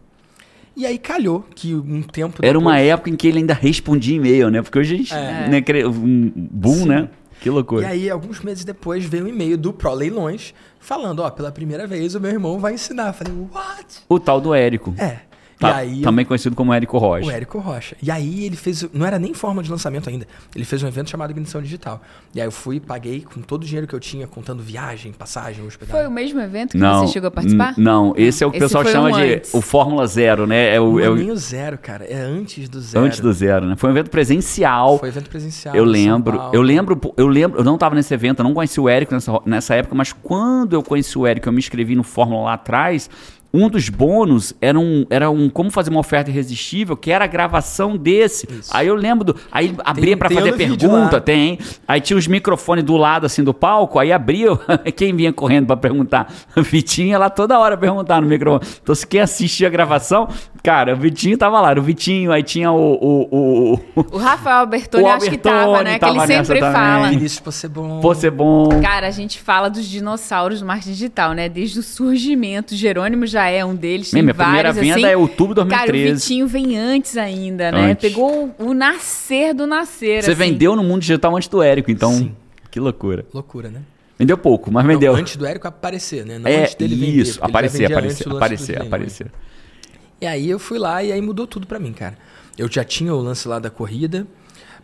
[0.74, 4.16] E aí calhou que um tempo Era uma depois- época em que ele ainda respondia
[4.16, 4.62] e-mail, né?
[4.62, 5.50] Porque hoje a gente, É.
[5.50, 6.86] né, um boom, Sim.
[6.88, 7.10] né?
[7.42, 7.90] Que E loucura.
[7.90, 12.16] aí, alguns meses depois, veio um e-mail do Pro Leilões falando, ó, pela primeira vez
[12.16, 13.08] o meu irmão vai ensinar.
[13.08, 14.00] Eu falei, what?
[14.08, 14.94] O tal do Érico.
[14.98, 15.20] É.
[15.60, 17.28] Tá- e aí também conhecido como Érico Rocha.
[17.28, 17.96] o Érico Rocha.
[18.04, 18.86] E aí ele fez.
[18.94, 20.28] Não era nem forma de lançamento ainda.
[20.54, 22.02] Ele fez um evento chamado Ignição Digital.
[22.34, 25.66] E aí eu fui, paguei com todo o dinheiro que eu tinha, contando viagem, passagem,
[25.66, 26.02] hospedagem.
[26.02, 27.74] Foi o mesmo evento que Não, você chegou a participar?
[27.78, 29.54] Não, esse é o que o pessoal chama um de antes.
[29.54, 30.76] o Fórmula Zero, né?
[30.76, 32.04] É o, Não é o- zero, cara.
[32.06, 33.06] É antes do zero.
[33.06, 33.76] antes do zero, né?
[33.78, 35.00] Foi um evento presencial.
[35.00, 35.76] Foi evento presencial.
[35.76, 38.90] Eu lembro, eu lembro, eu lembro, eu não estava nesse evento, eu não conheci o
[38.90, 42.44] Érico nessa, nessa época, mas quando eu conheci o Érico, eu me inscrevi no Fórmula
[42.44, 43.10] lá atrás.
[43.58, 47.28] Um dos bônus era um, era um como fazer uma oferta irresistível, que era a
[47.28, 48.48] gravação desse.
[48.72, 49.36] Aí eu lembro do.
[49.52, 51.58] Aí abria pra tem fazer pergunta, tem.
[51.88, 54.50] Aí tinha os microfones do lado assim do palco, aí abria.
[54.96, 56.32] Quem vinha correndo pra perguntar?
[56.56, 58.70] O Vitinho ia lá toda hora perguntar no microfone.
[58.82, 60.28] Então, se quem assistia a gravação,
[60.64, 61.74] cara, o Vitinho tava lá.
[61.78, 65.94] O Vitinho, aí tinha o- o- o, O Rafael Albertoni, O acho que tava, né?
[65.94, 66.96] Que tava ele sempre nessa fala.
[67.04, 67.18] também.
[67.18, 68.16] Vinícius Possebon.
[68.16, 68.70] Ser bom.
[68.82, 71.48] Cara, a gente fala dos dinossauros do marketing digital, né?
[71.50, 72.74] Desde o surgimento.
[72.76, 74.12] Jerônimo já é um deles.
[74.14, 75.14] Minha tem primeira vários, venda assim.
[75.14, 76.22] é outubro de Cara, o 2013.
[76.22, 77.92] Vitinho vem antes ainda, né?
[77.92, 78.10] Antes.
[78.10, 80.24] Pegou o nascer do nascer.
[80.24, 80.40] Você assim.
[80.40, 82.14] vendeu no mundo digital antes do Érico, então.
[82.14, 82.36] Sim.
[82.72, 83.26] Que loucura.
[83.34, 83.82] Loucura, né?
[84.18, 85.16] Vendeu pouco, mas Não, vendeu.
[85.16, 86.40] antes do Érico aparecer, né?
[86.40, 87.22] Não é, antes dele vender.
[87.22, 88.86] isso, aparecer, aparecer, aparecer, né?
[88.86, 89.32] aparecer.
[90.22, 92.18] E aí eu fui lá e aí mudou tudo pra mim, cara.
[92.58, 94.26] Eu já tinha o lance lá da corrida,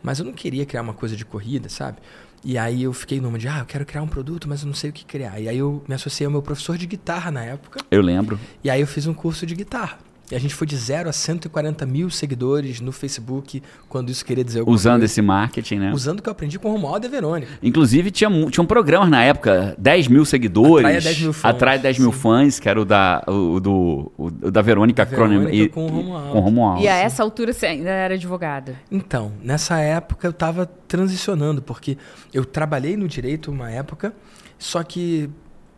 [0.04, 1.98] mas eu não queria criar uma coisa de corrida, sabe?
[2.44, 4.74] E aí eu fiquei numa de, ah, eu quero criar um produto, mas eu não
[4.74, 5.40] sei o que criar.
[5.40, 8.40] E aí eu me associei ao meu professor de guitarra na época, Eu lembro.
[8.64, 10.00] e aí eu fiz um curso de guitarra.
[10.32, 14.44] E a gente foi de 0 a 140 mil seguidores no Facebook, quando isso queria
[14.46, 15.06] dizer alguma Usando coisa.
[15.06, 15.92] esse marketing, né?
[15.94, 17.52] Usando o que eu aprendi com o Romualdo e a Verônica.
[17.62, 20.86] Inclusive, tinha, tinha um programa na época, 10 mil seguidores.
[20.86, 22.20] Atraia 10 mil fãs, Atrai 10 mil sim.
[22.20, 25.90] fãs, que era o da, o, do, o da Verônica, Verônica Cronem- e- com o
[25.90, 26.32] e- Romualdo.
[26.32, 26.82] com o Romualdo.
[26.84, 28.76] E a essa altura você ainda era advogado.
[28.90, 31.98] Então, nessa época eu estava transicionando, porque
[32.34, 34.14] eu trabalhei no direito uma época,
[34.58, 35.30] só que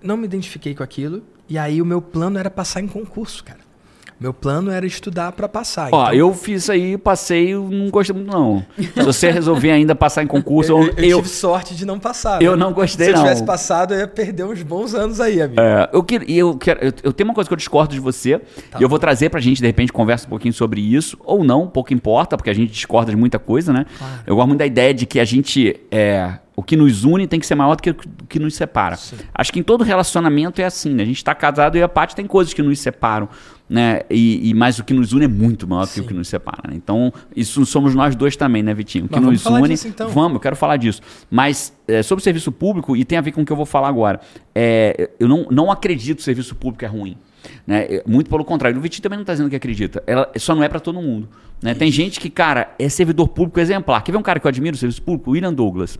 [0.02, 3.63] não me identifiquei com aquilo, e aí o meu plano era passar em concurso, cara.
[4.24, 5.90] Meu plano era estudar para passar.
[5.92, 8.66] Ó, então, eu fiz aí, passei, não gostei muito, não.
[8.78, 12.00] Se você resolver ainda passar em concurso, eu, eu, eu eu, tive sorte de não
[12.00, 12.42] passar.
[12.42, 12.58] eu né?
[12.58, 13.24] não gostei, Se eu não.
[13.24, 15.60] tivesse passado, eu ia perder uns bons anos aí, amigo.
[15.60, 18.40] É, eu, quero, eu, quero, eu, eu tenho uma coisa que eu discordo de você,
[18.72, 21.44] Tá e eu vou trazer pra gente, de repente, conversa um pouquinho sobre isso, ou
[21.44, 23.86] não, pouco importa, porque a gente discorda de muita coisa, né?
[23.98, 24.14] Claro.
[24.26, 27.40] Eu gosto muito da ideia de que a gente, é, o que nos une tem
[27.40, 27.96] que ser maior do que o
[28.30, 28.98] que nos separa.
[29.34, 31.04] Acho que em todo relacionamento é assim, né?
[31.04, 33.28] A gente tá casado e a parte tem coisas que nos separam,
[33.68, 34.02] né?
[34.10, 36.10] E, e, mas o que nos une é muito maior do que o Sim.
[36.10, 36.76] que nos separa, né?
[36.76, 39.06] Então, isso somos nós dois também, né, Vitinho?
[39.06, 39.70] O que nos une...
[39.70, 40.10] disso, então.
[40.10, 41.02] Vamos, eu quero falar disso.
[41.30, 43.66] Mas é, sobre o serviço público, e tem a ver com o que eu vou
[43.66, 44.20] falar agora,
[44.54, 47.18] é, eu não, não acredito que o serviço público é ruim.
[47.66, 47.86] Né?
[47.86, 48.78] É, Muito pelo contrário.
[48.78, 50.04] O Vitinho também não está dizendo que acredita.
[50.06, 51.28] Ela só não é para todo mundo.
[51.62, 51.74] Né?
[51.74, 54.04] Tem gente que, cara, é servidor público exemplar.
[54.04, 55.32] Quer ver um cara que eu admiro, o serviço público?
[55.32, 55.98] William Douglas.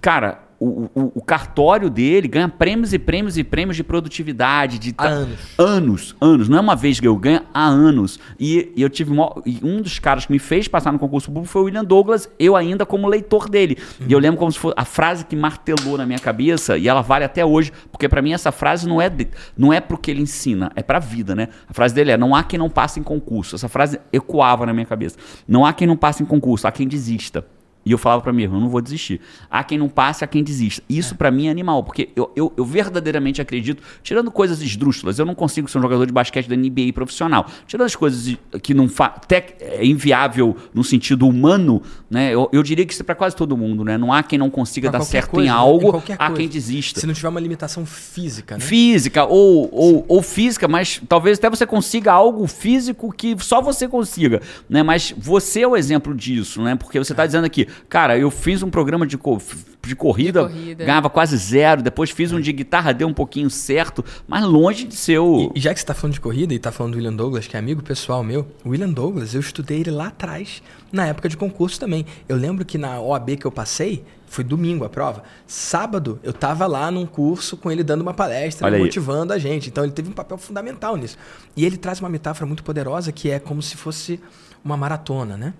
[0.00, 4.78] Cara, o, o, o cartório dele ganha prêmios e prêmios e prêmios de produtividade.
[4.78, 5.38] De Há anos.
[5.58, 6.48] Anos, anos.
[6.48, 8.18] Não é uma vez que eu ganho, há anos.
[8.38, 9.12] E, e eu tive.
[9.12, 11.84] mó- e um dos caras que me fez passar no concurso público foi o William
[11.84, 13.76] Douglas, eu ainda como leitor dele.
[14.06, 17.02] E eu lembro como se fosse a frase que martelou na minha cabeça, e ela
[17.02, 20.10] vale até hoje, porque pra mim essa frase não é, de, não é pro que
[20.10, 21.48] ele ensina, é pra vida, né?
[21.68, 23.56] A frase dele é: não há quem não passe em concurso.
[23.56, 25.16] Essa frase ecoava na minha cabeça.
[25.46, 27.44] Não há quem não passe em concurso, há quem desista.
[27.84, 29.20] E eu falava pra mim, eu não vou desistir.
[29.50, 30.82] Há quem não passe, há quem desista.
[30.88, 35.24] Isso pra mim é animal, porque eu, eu, eu verdadeiramente acredito, tirando coisas esdrúxulas, eu
[35.26, 37.46] não consigo ser um jogador de basquete da NBA profissional.
[37.66, 42.32] Tirando as coisas que não fa tec- é inviável no sentido humano, né?
[42.32, 43.98] Eu, eu diria que isso é pra quase todo mundo, né?
[43.98, 45.56] Não há quem não consiga Pra dar certo coisa, em né?
[45.58, 48.60] algo, qualquer há quem desista Se não tiver uma limitação física, né?
[48.60, 53.88] física ou, ou, ou física, mas talvez até você consiga algo físico que só você
[53.88, 54.82] consiga, né?
[54.82, 56.76] Mas você é o exemplo disso, né?
[56.76, 59.40] Porque você está dizendo aqui, cara, eu fiz um programa de, co-
[59.86, 60.84] de, corrida, De corrida.
[60.84, 64.94] ganhava quase zero, depois fiz um de guitarra, deu um pouquinho certo, mas longe de
[64.96, 65.50] ser o...
[65.54, 67.46] E, e já que você tá falando de corrida e tá falando do William Douglas,
[67.46, 70.62] que é amigo pessoal meu, o William Douglas, eu estudei ele lá atrás,
[70.92, 72.06] na época de concurso também.
[72.28, 75.22] Eu lembro que na OAB que eu passei, foi domingo a prova.
[75.46, 78.82] Sábado, eu tava lá num curso com ele dando uma palestra, Olha aí.
[78.82, 79.68] motivando a gente.
[79.68, 81.18] Então ele teve um papel fundamental nisso.
[81.54, 84.18] E ele traz uma metáfora muito poderosa que é como se fosse
[84.64, 85.52] uma maratona, né?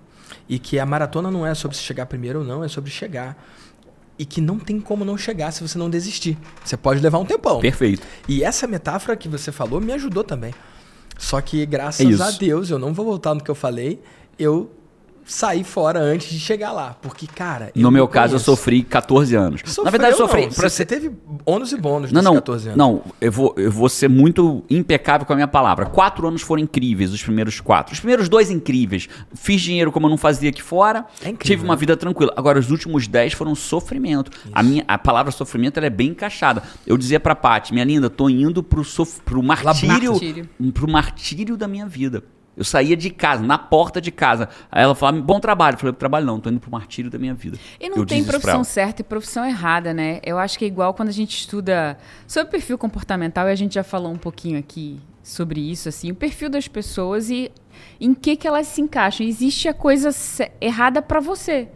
[0.49, 3.37] E que a maratona não é sobre se chegar primeiro ou não, é sobre chegar.
[4.19, 6.37] E que não tem como não chegar se você não desistir.
[6.65, 7.61] Você pode levar um tempão.
[7.61, 8.07] Perfeito.
[8.29, 10.55] E essa metáfora que você falou me ajudou também.
[11.19, 12.23] Só que É graças isso.
[12.23, 14.01] a Deus, eu não vou voltar no que eu falei,
[14.39, 14.71] eu
[15.25, 16.97] saí fora antes de chegar lá.
[17.01, 17.71] Porque, cara.
[17.75, 19.61] No me meu caso, eu sofri 14 anos.
[19.65, 20.49] Sofreu, Na verdade, eu sofri...
[20.49, 21.11] pra Você teve
[21.47, 22.79] ônus e bônus Não, não, 14 anos.
[22.79, 25.87] não, eu vou, eu vou ser muito impecável com a minha palavra.
[25.87, 27.93] Quatro anos foram incríveis, os primeiros quatro.
[27.93, 29.09] Os primeiros dois incríveis.
[29.35, 31.81] Fiz dinheiro como eu não fazia aqui fora, É incrível, tive uma né?
[31.81, 32.33] vida tranquila.
[32.37, 34.31] Agora, os últimos dez foram sofrimento.
[34.53, 36.63] A, minha, a palavra sofrimento ela é bem encaixada.
[36.87, 40.49] Eu dizia pra Paty, minha linda, tô indo pro, sof, pro martírio, Martírio.
[40.75, 42.23] pro martírio da minha vida.
[42.55, 44.49] Eu saía de casa, na porta de casa.
[44.71, 45.75] Aí ela falava, bom trabalho.
[45.75, 47.59] Eu falei, trabalho não, tô indo pro martírio da minha vida.
[47.81, 50.21] E não Eu tem profissão certa e profissão errada, né?
[50.23, 51.97] Eu acho que é igual quando a gente estuda
[52.27, 56.15] sobre perfil comportamental, e a gente já falou um pouquinho aqui sobre isso, assim, o
[56.15, 57.51] perfil das pessoas e
[58.01, 59.27] em que que elas se encaixam.
[59.27, 60.11] Existe a coisa
[60.61, 61.69] errada pra você,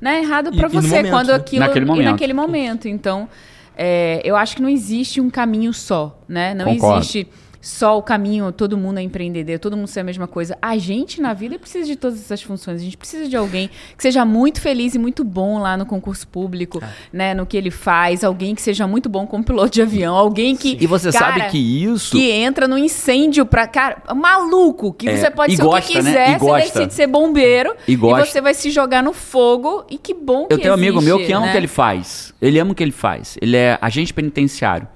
[0.00, 0.18] né?
[0.20, 1.34] Errado E- pra e no você momento, quando né?
[1.34, 2.10] aquilo Naquele e momento.
[2.10, 2.88] naquele momento.
[2.88, 3.28] Então,
[3.76, 6.54] é, eu acho que não existe um caminho só, né?
[6.54, 6.98] Não Concordo.
[7.00, 7.28] existe
[7.66, 10.56] só o caminho, todo mundo é empreendedor, todo mundo ser a mesma coisa.
[10.60, 12.80] A gente na vida precisa de todas essas funções.
[12.80, 16.28] A gente precisa de alguém que seja muito feliz e muito bom lá no concurso
[16.28, 16.88] público, É.
[17.10, 20.54] né, no que ele faz, alguém que seja muito bom como piloto de avião, alguém
[20.54, 22.12] que E você cara, sabe que isso.
[22.14, 23.66] que entra no incêndio pra.
[23.66, 26.10] Cara, maluco, que É, você pode e ser o gosta, que né?
[26.10, 26.68] quiser, E você gosta.
[26.78, 28.26] decide ser bombeiro E gosta.
[28.26, 29.84] você vai se jogar no fogo.
[29.90, 31.48] E que bom que Eu tenho um amigo meu que ama né?
[31.48, 32.34] o que ele faz.
[32.42, 33.38] Ele ama o que ele faz.
[33.40, 34.86] Ele é agente penitenciário.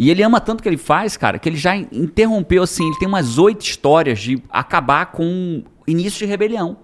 [0.00, 3.06] E ele ama tanto que ele faz, cara, que ele já interrompeu, assim, ele tem
[3.06, 6.78] umas oito histórias de acabar com início de rebelião.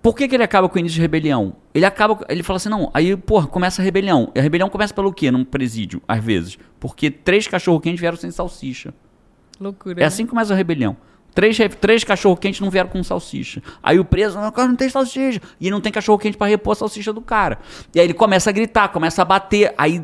[0.00, 1.56] Por que, que ele acaba com o início de rebelião?
[1.74, 2.24] Ele acaba.
[2.30, 4.32] Ele fala assim, não, aí, porra, começa a rebelião.
[4.34, 5.30] E a rebelião começa pelo quê?
[5.30, 6.56] Num presídio, às vezes.
[6.80, 8.94] Porque três cachorro-quentes vieram sem salsicha.
[9.60, 10.02] Loucura.
[10.02, 10.96] É assim que começa a rebelião.
[11.34, 13.62] Três, três cachorro-quentes não vieram com salsicha.
[13.82, 15.42] Aí o preso, não, cara, não tem salsicha.
[15.60, 17.58] E não tem cachorro-quente pra repor a salsicha do cara.
[17.94, 19.74] E aí ele começa a gritar, começa a bater.
[19.76, 20.02] Aí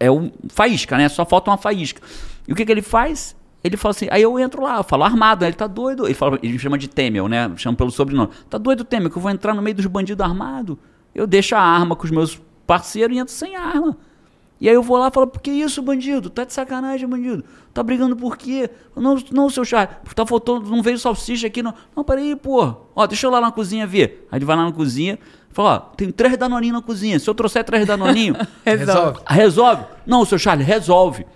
[0.00, 1.08] é um faísca, né?
[1.08, 2.00] Só falta uma faísca.
[2.48, 3.36] E o que, que ele faz?
[3.62, 5.48] Ele fala assim, aí eu entro lá, eu falo armado, né?
[5.48, 6.06] ele tá doido.
[6.06, 7.52] Ele, fala, ele me chama de Temel, né?
[7.56, 8.30] Chama pelo sobrenome.
[8.48, 10.78] Tá doido, Temel, que eu vou entrar no meio dos bandidos armados.
[11.14, 13.96] Eu deixo a arma com os meus parceiros e entro sem arma.
[14.60, 16.28] E aí eu vou lá e falo, por que isso, bandido?
[16.28, 17.44] Tá de sacanagem, bandido.
[17.72, 18.70] Tá brigando por quê?
[18.94, 21.72] Não, não, seu Charles, tá faltando, não veio salsicha aqui, não.
[21.96, 22.76] Não, peraí, pô.
[22.94, 24.26] Ó, deixa eu lá na cozinha ver.
[24.30, 25.18] Aí ele vai lá na cozinha,
[25.52, 27.18] fala, ó, tem três danoninhos na cozinha.
[27.18, 29.20] Se eu trouxer três danoninhos, Resolve.
[29.26, 29.82] resolve.
[30.06, 31.26] Não, seu Charles, resolve.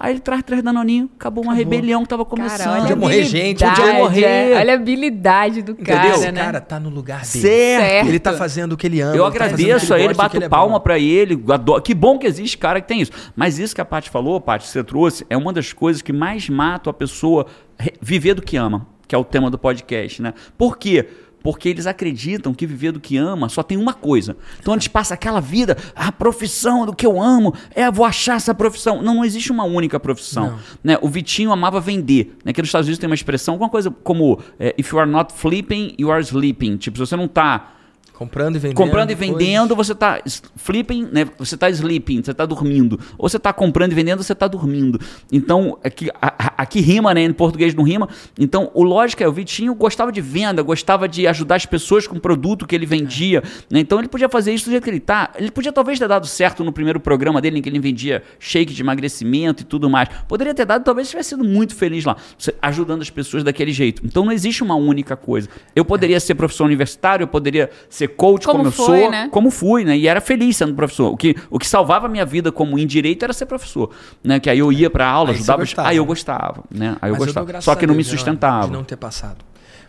[0.00, 2.58] Aí ele traz três danoninhos, acabou uma rebelião que tava começando.
[2.58, 4.24] Cara, olha Podia a morrer gente, habilidade, podia morrer.
[4.24, 4.58] é.
[4.58, 6.16] Olha a habilidade do cara, Entendeu?
[6.18, 6.40] Esse né?
[6.44, 7.28] cara tá no lugar dele.
[7.46, 8.08] Certo.
[8.08, 9.14] Ele tá fazendo o que ele ama.
[9.14, 10.80] Eu ele tá fazendo o que agradeço a ele, gosta, o que bato é palma
[10.80, 11.40] pra ele.
[11.48, 13.12] adoro- Que bom que existe cara que tem isso.
[13.36, 16.12] Mas isso que a Paty falou, Paty, que você trouxe, é uma das coisas que
[16.12, 17.46] mais mata a pessoa
[17.78, 20.34] re- viver do que ama, que é o tema do podcast, né?
[20.58, 21.06] Por quê?
[21.42, 24.36] Porque eles acreditam que viver do que ama só tem uma coisa.
[24.60, 28.54] Então eles passam aquela vida, a profissão do que eu amo, é, vou achar essa
[28.54, 29.02] profissão.
[29.02, 30.58] Não, não existe uma única profissão.
[30.82, 30.96] Né?
[31.02, 32.36] O Vitinho amava vender.
[32.44, 32.52] Né?
[32.52, 35.32] Que nos Estados Unidos tem uma expressão, alguma coisa como é, if you are not
[35.34, 36.76] flipping, you are sleeping.
[36.76, 37.68] Tipo, se você não tá
[38.14, 38.76] Comprando e vendendo.
[38.76, 39.36] comprando e coisas.
[39.36, 41.26] vendendo, você tá s- flipping, né?
[41.38, 43.00] Você tá sleeping, você tá dormindo.
[43.18, 45.00] Ou você tá comprando e vendendo, você tá dormindo.
[45.32, 47.22] Então, aqui, a- a- aqui rima, né?
[47.22, 48.08] Em português não rima.
[48.38, 52.16] Então, o lógico é, o Vitinho gostava de venda, gostava de ajudar as pessoas com
[52.16, 53.42] o produto que ele vendia.
[53.70, 53.80] né?
[53.80, 55.30] Então, ele podia fazer isso do jeito que ele tá.
[55.36, 58.72] Ele podia talvez ter dado certo no primeiro programa dele, em que ele vendia shake
[58.72, 60.08] de emagrecimento e tudo mais.
[60.28, 62.16] Poderia ter dado, talvez tivesse sido muito feliz lá,
[62.60, 64.02] ajudando as pessoas daquele jeito.
[64.04, 65.48] Então, não existe uma única coisa.
[65.74, 69.28] Eu poderia ser professor universitário, eu poderia ser coach como, Como eu foi, sou, né?
[69.30, 69.96] como fui, né?
[69.96, 71.12] E era feliz sendo professor.
[71.12, 73.90] O que, o que salvava a minha vida como em direito era ser professor,
[74.22, 74.38] né?
[74.40, 75.88] Que aí eu ia pra aula, Aí ajudava, gostava.
[75.88, 76.96] aí eu gostava, né?
[77.00, 77.46] Aí eu Mas gostava.
[77.46, 78.66] graças Só que não me Deus, Geraldo, sustentava.
[78.66, 79.44] De não ter passado.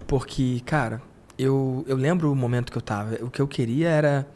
[0.07, 1.01] Porque, cara,
[1.37, 3.15] eu, eu lembro o momento que eu tava.
[3.21, 4.27] O que eu queria era.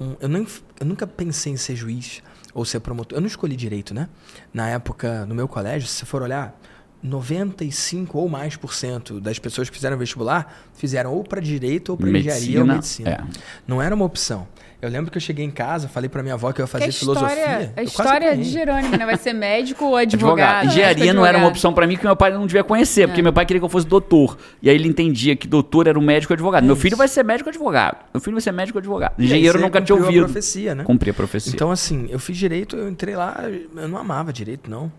[0.00, 0.46] um- eu, nem,
[0.80, 2.22] eu nunca pensei em ser juiz
[2.54, 3.16] ou ser promotor.
[3.16, 4.08] Eu não escolhi direito, né?
[4.52, 6.58] Na época, no meu colégio, se você for olhar,
[7.02, 11.96] 95 ou mais por cento das pessoas que fizeram vestibular fizeram ou para direito ou
[11.96, 13.10] para engenharia ou medicina.
[13.10, 13.24] é.
[13.66, 14.46] Não era uma opção.
[14.86, 16.72] Eu lembro que eu cheguei em casa, falei para minha avó que eu ia Que
[16.72, 17.28] fazer a filosofia.
[17.36, 19.04] história, a história de Jerônimo, né?
[19.04, 20.38] Vai ser médico ou Advogado.
[20.38, 20.66] advogado?
[20.66, 21.50] Engenharia não era uma Advogado.
[21.50, 23.06] opção pra mim que meu pai não devia conhecer, É.
[23.06, 24.38] porque meu pai queria que eu fosse doutor.
[24.62, 26.64] E aí ele entendia que doutor era um médico advogado.
[26.64, 27.96] meu filho vai ser médico advogado.
[28.14, 29.14] Meu filho vai ser médico advogado.
[29.18, 30.24] E aí Engenheiro nunca tinha cumpriu a ouvido.
[30.32, 30.84] profecia, né?
[30.84, 31.52] Cumpri a profecia.
[31.54, 33.44] Então, assim, eu fiz direito, eu entrei lá,
[33.76, 34.90] eu não amava direito, não.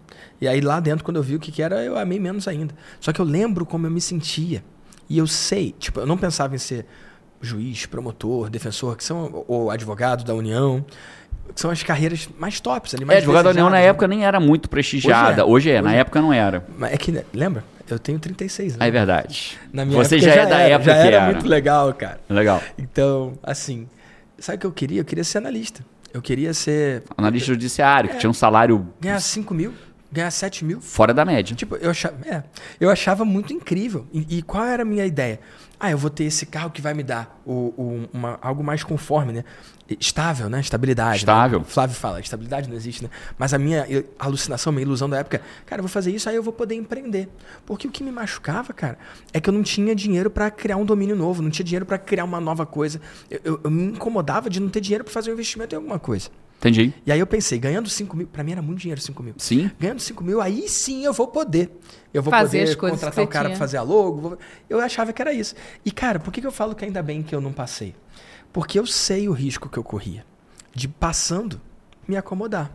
[0.42, 2.76] E aí lá dentro, quando eu vi o que, que era, eu amei menos ainda.
[3.00, 4.64] Só que eu lembro como eu me sentia.
[5.10, 6.86] E eu sei, tipo, eu não pensava em ser
[7.42, 10.86] juiz, promotor, defensor, que são, ou advogado da União,
[11.54, 13.86] que são as carreiras mais tops ali, é, mais advogado da União na né?
[13.86, 15.46] época nem era muito prestigiada.
[15.46, 16.00] Hoje é, na Hoje é.
[16.00, 16.66] época não era.
[16.78, 17.64] Mas é que, né, lembra?
[17.90, 18.86] Eu tenho 36 anos.
[18.86, 19.58] É verdade.
[19.72, 21.16] Na minha Você época já é da era, época já que era.
[21.16, 21.26] era.
[21.32, 22.20] muito legal, cara.
[22.30, 22.62] Legal.
[22.78, 23.88] Então, assim,
[24.38, 25.02] sabe o que eu queria?
[25.02, 25.86] Eu queria ser analista.
[26.14, 27.04] Eu queria ser.
[27.18, 29.74] Analista judiciário, que tinha um salário Ganhar 5 mil,
[30.12, 30.80] ganhar 7 mil.
[30.82, 31.56] fora da média.
[31.56, 32.44] Tipo, eu achava, é,
[32.80, 34.06] eu achava muito incrível.
[34.14, 35.40] E, e qual era a minha ideia?
[35.80, 38.84] Ah, eu vou ter esse carro que vai me dar o, o- uma, algo mais
[38.84, 39.44] conforme, né?
[40.00, 40.60] Estável, né?
[40.60, 41.20] Estabilidade.
[41.20, 41.60] Estável.
[41.60, 41.66] Né?
[41.68, 43.10] Flávio fala, estabilidade não existe, né?
[43.38, 43.86] Mas a minha
[44.20, 47.30] alucinação, minha ilusão da época, cara, eu vou fazer isso, aí eu vou poder empreender.
[47.66, 48.98] Porque o que me machucava, cara,
[49.32, 51.98] é que eu não tinha dinheiro pra criar um domínio novo, não tinha dinheiro pra
[51.98, 53.00] criar uma nova coisa.
[53.30, 56.00] Eu, eu- eu me incomodava de não ter dinheiro pra fazer um investimento em alguma
[56.00, 56.30] coisa.
[56.58, 56.94] Entendi.
[57.06, 59.36] E aí eu pensei, ganhando 5 mil, pra mim era muito dinheiro 5 mil.
[59.38, 59.70] Sim.
[59.80, 61.70] Ganhando 5 mil, aí sim eu vou poder.
[62.14, 63.60] Eu vou Fazer poder as coisas contratar o cara pra tinha.
[63.60, 64.22] fazer a logo.
[64.22, 64.38] vou-
[64.70, 65.54] Eu achava que era isso.
[65.86, 67.94] E, cara, por que, que eu falo que ainda bem que eu não passei?
[68.52, 70.26] Porque eu sei o risco que eu corria
[70.74, 71.62] de passando
[72.08, 72.72] me acomodar.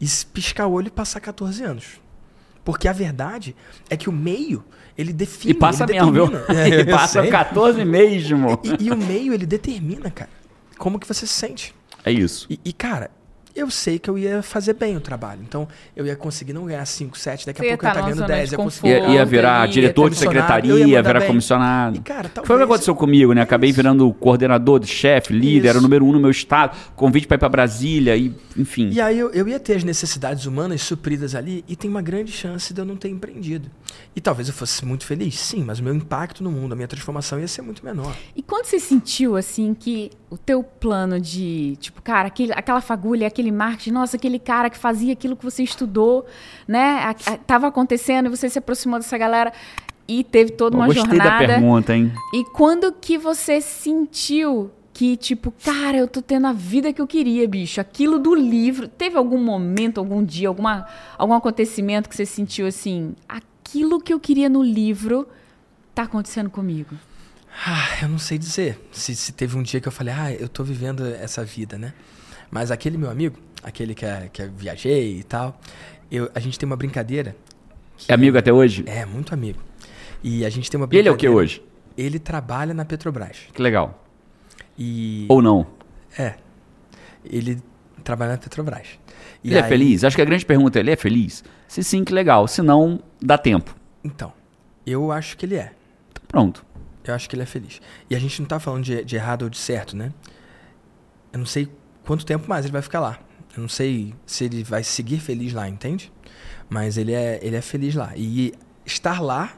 [0.00, 2.00] E piscar o olho e passar 14 anos.
[2.64, 3.54] Porque a verdade
[3.90, 4.64] é que o meio,
[4.96, 5.50] ele define.
[5.52, 6.26] E passa ele mesmo, viu?
[6.28, 6.60] determina.
[6.76, 7.30] É, e passa sei.
[7.30, 8.60] 14 mesmo.
[8.62, 10.30] E, e o meio, ele determina, cara,
[10.78, 11.74] como que você se sente.
[12.04, 12.46] É isso.
[12.48, 13.10] E, e, cara,
[13.54, 15.40] eu sei que eu ia fazer bem o trabalho.
[15.46, 18.00] Então, eu ia conseguir não ganhar 5, 7, daqui Você a pouco eu ia tá
[18.00, 18.98] estar numa ganhando zona 10, de ia.
[18.98, 21.28] Ia, ia virar diretor de secretaria, eu ia virar bem.
[21.28, 21.96] comissionado.
[21.96, 23.42] E, cara, Foi o que talvez aconteceu eu- comigo, né?
[23.42, 23.76] Acabei Isso.
[23.76, 27.48] virando coordenador, chefe, líder, era o número um no meu estado, convite pra ir pra
[27.48, 28.90] Brasília, e, enfim.
[28.90, 32.32] E aí eu, eu ia ter as necessidades humanas supridas ali e tem uma grande
[32.32, 33.70] chance de eu não ter empreendido.
[34.16, 36.88] E talvez eu fosse muito feliz, sim, mas o meu impacto no mundo, a minha
[36.88, 38.14] transformação ia ser muito menor.
[38.34, 43.26] E quando você sentiu, assim, que o teu plano de, tipo, cara, aquele, aquela fagulha,
[43.26, 46.26] aquele marketing, nossa, aquele cara que fazia aquilo que você estudou,
[46.68, 47.00] né?
[47.04, 49.52] a- a- tava acontecendo e você se aproximou dessa galera
[50.06, 51.46] e teve toda uma gostei da jornada.
[51.46, 52.12] pergunta, hein?
[52.34, 57.06] E quando que você sentiu que, tipo, cara, eu tô tendo a vida que eu
[57.06, 57.80] queria, bicho?
[57.80, 58.86] Aquilo do livro.
[58.86, 60.86] Teve algum momento, algum dia, alguma,
[61.18, 65.26] algum acontecimento que você sentiu assim, aquilo que eu queria no livro
[65.94, 66.94] tá acontecendo comigo?
[67.66, 70.48] Ah, eu não sei dizer se, se teve um dia que eu falei, ah, eu
[70.48, 71.92] tô vivendo essa vida, né?
[72.50, 75.58] Mas aquele meu amigo, aquele que, é, que eu viajei e tal,
[76.10, 77.34] eu, a gente tem uma brincadeira.
[77.96, 78.84] que- É amigo até hoje?
[78.86, 79.60] É, muito amigo.
[80.22, 81.62] E a gente tem uma E ele é o que brincadeira- hoje?
[81.96, 83.38] Ele trabalha na Petrobras.
[83.52, 84.02] Que legal.
[84.78, 85.26] E.
[85.28, 85.66] Ou não?
[86.18, 86.34] É.
[87.24, 87.62] Ele
[88.02, 88.88] trabalha na Petrobras.
[89.42, 90.02] E Ele é aí- feliz?
[90.04, 91.44] Acho que a grande pergunta é, ele é feliz?
[91.68, 92.48] Se sim, que legal.
[92.48, 93.74] Se não, dá tempo.
[94.02, 94.32] Então,
[94.86, 95.72] eu acho que ele é.
[96.10, 96.66] Então, pronto.
[97.04, 97.80] Eu acho que ele é feliz.
[98.08, 100.12] E a gente não tá falando de, de errado ou de certo, né?
[101.32, 101.68] Eu não sei
[102.04, 103.18] quanto tempo mais ele vai ficar lá.
[103.56, 106.12] Eu não sei se ele vai seguir feliz lá, entende?
[106.68, 108.12] Mas ele é, ele é feliz lá.
[108.16, 108.52] E
[108.84, 109.54] estar lá,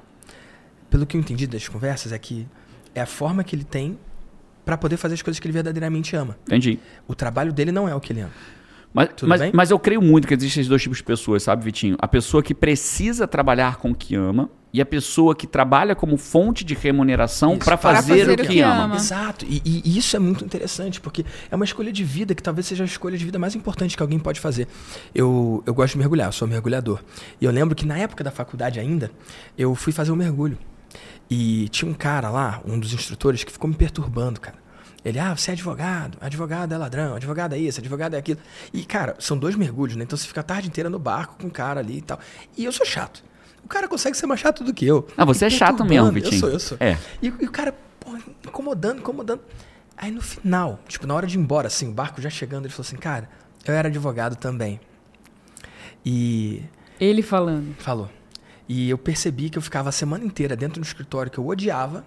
[0.91, 2.47] pelo que eu entendi das conversas, é que
[2.95, 3.99] é a forma que ele tem
[4.65, 6.37] para poder fazer as coisas que ele verdadeiramente ama.
[6.47, 6.79] Entendi.
[7.07, 8.33] O trabalho dele não é o que ele ama.
[8.97, 9.51] Mas, Tudo mas, bem?
[9.55, 11.97] mas eu creio muito que existem esses dois tipos de pessoas, sabe, Vitinho?
[11.99, 16.17] A pessoa que precisa trabalhar com o que ama e a pessoa que trabalha como
[16.17, 18.97] fonte de remuneração Isso, para para fazer, fazer o que, ama.
[18.97, 19.45] Exato.
[19.49, 22.67] E, e- e isso é muito interessante, porque é uma escolha de vida que talvez
[22.67, 24.67] seja a escolha de vida mais importante que alguém pode fazer.
[25.15, 27.01] Eu, eu gosto de mergulhar, eu sou mergulhador.
[27.41, 29.11] E eu lembro que na época da faculdade ainda,
[29.59, 30.59] eu fui fazer um mergulho.
[31.29, 34.57] E tinha um cara lá, um dos instrutores, que ficou me perturbando, cara.
[35.07, 38.41] Ele, ah, você é advogado, advogado é ladrão, advogado é isso, advogado é aquilo.
[38.75, 40.03] E, cara, são dois mergulhos, né?
[40.03, 42.19] Então você fica a tarde inteira no barco com o cara ali e tal.
[42.57, 43.23] E eu sou chato.
[43.65, 45.07] O cara consegue ser mais chato do que eu.
[45.17, 46.35] Ah, você é chato mesmo, Vitinho.
[46.35, 46.77] Eu sou, eu sou.
[46.81, 46.99] É.
[47.23, 49.43] E, e o cara, pô, incomodando, incomodando.
[49.97, 52.73] Aí no final, tipo, na hora de ir embora, assim, o barco já chegando, ele
[52.73, 53.31] falou assim, cara,
[53.65, 54.81] eu era advogado também.
[56.05, 56.65] E
[56.99, 57.77] Ele falando.
[57.79, 58.11] falou.
[58.69, 62.05] E eu percebi que eu ficava a semana inteira dentro do escritório que eu odiava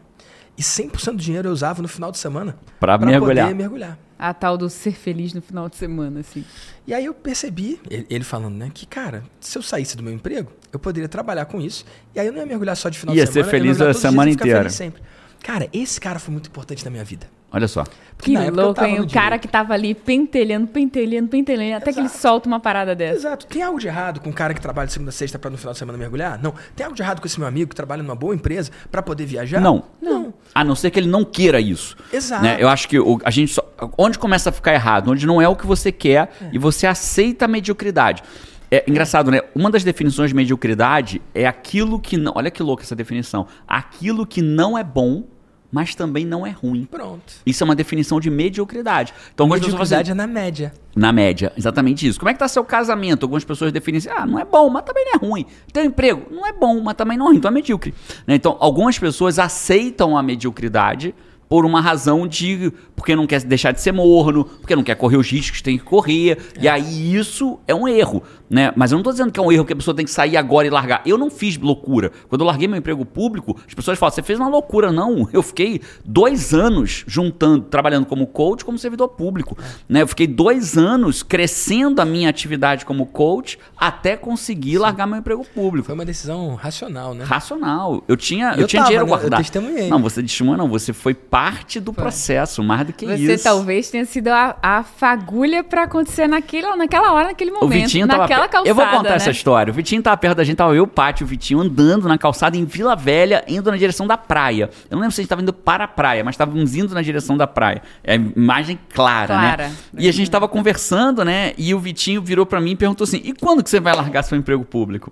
[0.59, 3.45] e 100% do dinheiro eu usava no final de semana Pra mergulhar.
[3.47, 3.97] poder mergulhar.
[4.19, 6.43] A tal do ser feliz no final de semana, assim.
[6.85, 10.11] E aí eu percebi, ele, ele falando, né, que, cara, se eu saísse do meu
[10.13, 11.85] emprego, eu poderia trabalhar com isso.
[12.13, 13.49] E aí eu não ia mergulhar só de final Ia de ser semana.
[13.51, 14.63] feliz eu ia mergulhar a todos os semana dias e ficar inteira.
[14.63, 15.01] feliz sempre.
[15.41, 17.27] Cara, esse cara foi muito importante na minha vida.
[17.51, 17.83] Olha só.
[18.15, 18.99] Porque Que época eu louco, hein?
[18.99, 19.41] O cara direito.
[19.43, 22.21] que tava ali pentelhando, pentelhando, pentelhando, até que ele Exato.
[22.21, 23.15] solta uma parada dessa.
[23.15, 23.47] Exato.
[23.47, 25.57] Tem algo de errado com um cara que trabalha de segunda a sexta para no
[25.57, 26.37] final de semana mergulhar?
[26.43, 26.53] Não.
[26.75, 29.25] Tem algo de errado com esse meu amigo que trabalha numa boa empresa para poder
[29.25, 29.61] viajar?
[29.61, 29.83] Não.
[30.01, 30.33] Não.
[30.53, 31.95] A não ser que ele não queira isso.
[32.11, 32.43] Exato.
[32.43, 32.57] Né?
[32.59, 33.63] Eu acho que o- a gente só,
[33.97, 37.45] onde começa a ficar errado, onde não é o que você quer e você aceita
[37.45, 38.21] a mediocridade.
[38.69, 39.41] É engraçado, né?
[39.55, 42.33] Uma das definições de mediocridade é aquilo que não.
[42.35, 43.47] Olha que louca essa definição.
[43.67, 45.23] Aquilo que não é bom,
[45.71, 46.85] mas também não é ruim.
[46.85, 47.33] Pronto.
[47.45, 49.13] Isso é uma definição de mediocridade.
[49.33, 50.73] Então, Mediocridade é na média.
[50.95, 52.19] na média, exatamente isso.
[52.19, 53.23] Como é que tá seu casamento?
[53.23, 55.45] Algumas pessoas definem assim, ah, não é bom, mas também não é ruim.
[55.71, 57.93] Teu emprego, não é bom, mas também não é ruim, então é medíocre.
[58.25, 58.35] Né?
[58.35, 61.13] Então, algumas pessoas aceitam a mediocridade
[61.49, 62.71] por uma razão de...
[62.95, 65.77] Porque não quer deixar de ser morno, porque não quer correr os riscos que tem
[65.77, 66.37] que correr.
[66.61, 68.71] E aí isso é um erro, né?
[68.75, 70.37] Mas eu não tô dizendo que é um erro que a pessoa tem que sair
[70.37, 71.01] agora e largar.
[71.05, 72.11] Eu não fiz loucura.
[72.27, 74.91] Quando eu larguei meu emprego público, as pessoas falam, você fez uma loucura.
[74.91, 79.57] Não, eu fiquei dois anos juntando, trabalhando como coach, como servidor público.
[79.87, 80.01] Né?
[80.01, 85.43] Eu fiquei dois anos crescendo a minha atividade como coach até conseguir largar meu emprego
[85.45, 85.85] público.
[85.87, 87.23] Foi uma decisão racional, né?
[87.23, 88.03] Racional.
[88.07, 89.13] Eu tinha, eu eu tinha tava, dinheiro né?
[89.13, 89.39] Eu guardado.
[89.39, 89.89] testemunhei.
[89.89, 90.67] Não, você testemunha não.
[90.67, 93.43] Você foi parte do processo, mais do que Você isso.
[93.43, 98.07] talvez tenha sido a, a fagulha pra acontecer naquele, naquela hora, naquele momento, O Vitinho
[98.07, 99.15] tava naquela pe- calçada, Eu vou contar né?
[99.15, 99.71] essa história.
[99.71, 102.17] O Vitinho tava perto da gente, tava eu, o Pátio e o Vitinho andando na
[102.17, 104.69] calçada em Vila Velha, indo na direção da praia.
[104.89, 107.01] Eu não lembro se a gente tava indo para a praia, mas estávamos indo na
[107.01, 107.81] direção da praia.
[108.03, 109.67] É a imagem clara, Clara.
[109.69, 109.75] né?
[109.97, 111.53] E a gente tava conversando, né?
[111.57, 114.23] E o Vitinho virou pra mim e perguntou assim: "E quando que você vai largar
[114.23, 115.11] seu emprego público?"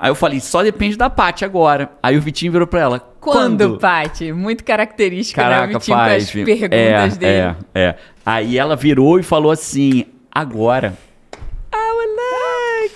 [0.00, 1.90] Aí eu falei: "Só depende da Paty agora".
[2.02, 3.00] Aí o Vitinho virou pra ela:
[3.32, 4.32] Quando, "Quando?" Paty?
[4.32, 5.48] Muito característica, né?
[5.48, 6.30] Caraca, as faz.
[6.30, 7.56] perguntas é, dele.
[7.74, 7.94] É, é.
[8.24, 10.96] Aí ela virou e falou assim: agora.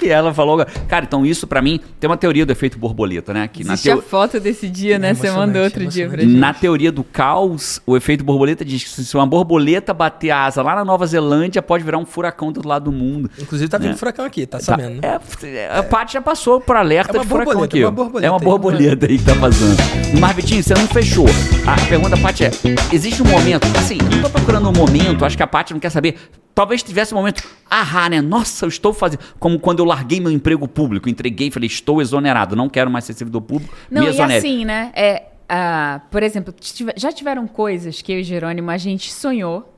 [0.03, 0.09] Moleque!
[0.11, 0.64] Ela falou.
[0.88, 3.48] Cara, então isso pra mim tem uma teoria do efeito borboleta, né?
[3.48, 5.14] Que na, teo- a foto desse dia, né?
[5.14, 6.34] Você emocionante, mandou outro dia pra gente.
[6.36, 10.62] na teoria do caos, o efeito borboleta diz que se uma borboleta bater a asa
[10.62, 13.30] lá na Nova Zelândia, pode virar um furacão do outro lado do mundo.
[13.38, 13.96] Inclusive tá vindo É.
[13.96, 15.18] furacão aqui, tá Tá, sabendo, né?
[15.44, 17.82] é, a Paty já passou por alerta É de furacão borboleta, aqui.
[17.82, 18.44] é uma borboleta É uma aí.
[18.44, 19.76] borboleta aí que tá passando.
[20.18, 21.26] Mas, Vitinho, você não fechou.
[21.66, 22.50] A pergunta, Paty, é:
[22.92, 25.80] existe um momento, assim, eu não tô procurando um momento, acho que a Paty não
[25.80, 26.16] quer saber.
[26.55, 28.20] Talvez tivesse um momento, ah, né?
[28.20, 29.20] Nossa, eu estou fazendo.
[29.38, 33.05] Como quando eu larguei meu emprego público, entreguei e falei, estou exonerado, não quero mais
[33.05, 34.38] ser servidor público, Não, me e exonere.
[34.38, 34.90] assim, né?
[34.95, 36.55] É, ah, por exemplo,
[36.97, 39.68] já tiveram coisas que eu e Jerônimo a gente sonhou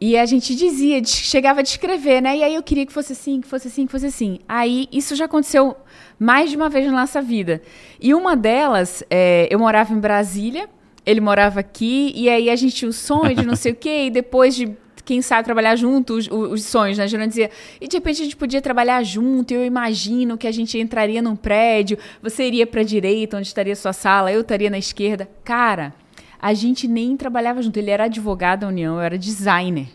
[0.00, 2.36] e a gente dizia, chegava a descrever, né?
[2.36, 4.38] E aí eu queria que fosse assim, que fosse assim, que fosse assim.
[4.48, 5.76] Aí isso já aconteceu
[6.18, 7.60] mais de uma vez na nossa vida.
[8.00, 10.68] E uma delas, é, eu morava em Brasília,
[11.04, 14.06] ele morava aqui, e aí a gente tinha o sonho de não sei o quê,
[14.06, 14.76] e depois de.
[15.08, 17.08] Quem sabe trabalhar junto, os, os sonhos, né?
[17.08, 17.50] Jerônimo dizia,
[17.80, 21.34] e de repente a gente podia trabalhar junto, eu imagino que a gente entraria num
[21.34, 25.26] prédio, você iria pra direita, onde estaria sua sala, eu estaria na esquerda.
[25.42, 25.94] Cara,
[26.38, 27.78] a gente nem trabalhava junto.
[27.78, 29.88] Ele era advogado da União, eu era designer.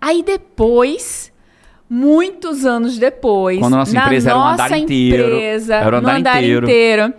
[0.00, 1.30] Aí depois,
[1.86, 5.98] muitos anos depois, Quando a nossa na empresa era um nossa andar inteiro, empresa, era
[5.98, 6.66] um no andar andar inteiro.
[6.66, 7.14] inteiro,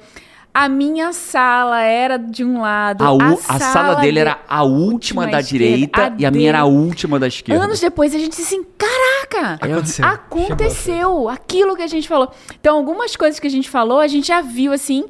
[0.54, 4.40] a minha sala era de um lado, A, u- a, a sala dele de- era
[4.48, 7.64] a última da direita a e a minha era a última da esquerda.
[7.64, 9.58] Anos depois a gente disse assim, caraca!
[9.66, 10.06] Aconteceu.
[10.06, 12.32] Aconteceu aquilo que a gente falou.
[12.60, 15.06] Então, algumas coisas que a gente falou, a gente já viu assim.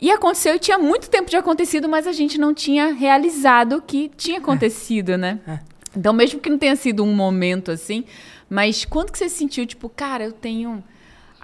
[0.00, 4.10] E aconteceu e tinha muito tempo de acontecido, mas a gente não tinha realizado que
[4.16, 5.40] tinha acontecido, né?
[5.96, 8.04] Então, mesmo que não tenha sido um momento assim,
[8.48, 10.84] mas quando que você sentiu, tipo, cara, eu tenho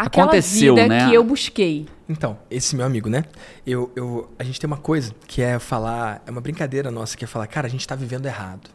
[0.04, 1.08] aquela Aconteceu, vida né?
[1.08, 1.86] que eu busquei?
[2.08, 3.24] Então, esse meu amigo, né?
[3.66, 7.24] Eu, eu, a gente tem uma coisa que é falar, é uma brincadeira nossa, que
[7.24, 8.70] é falar, cara, a gente tá vivendo errado.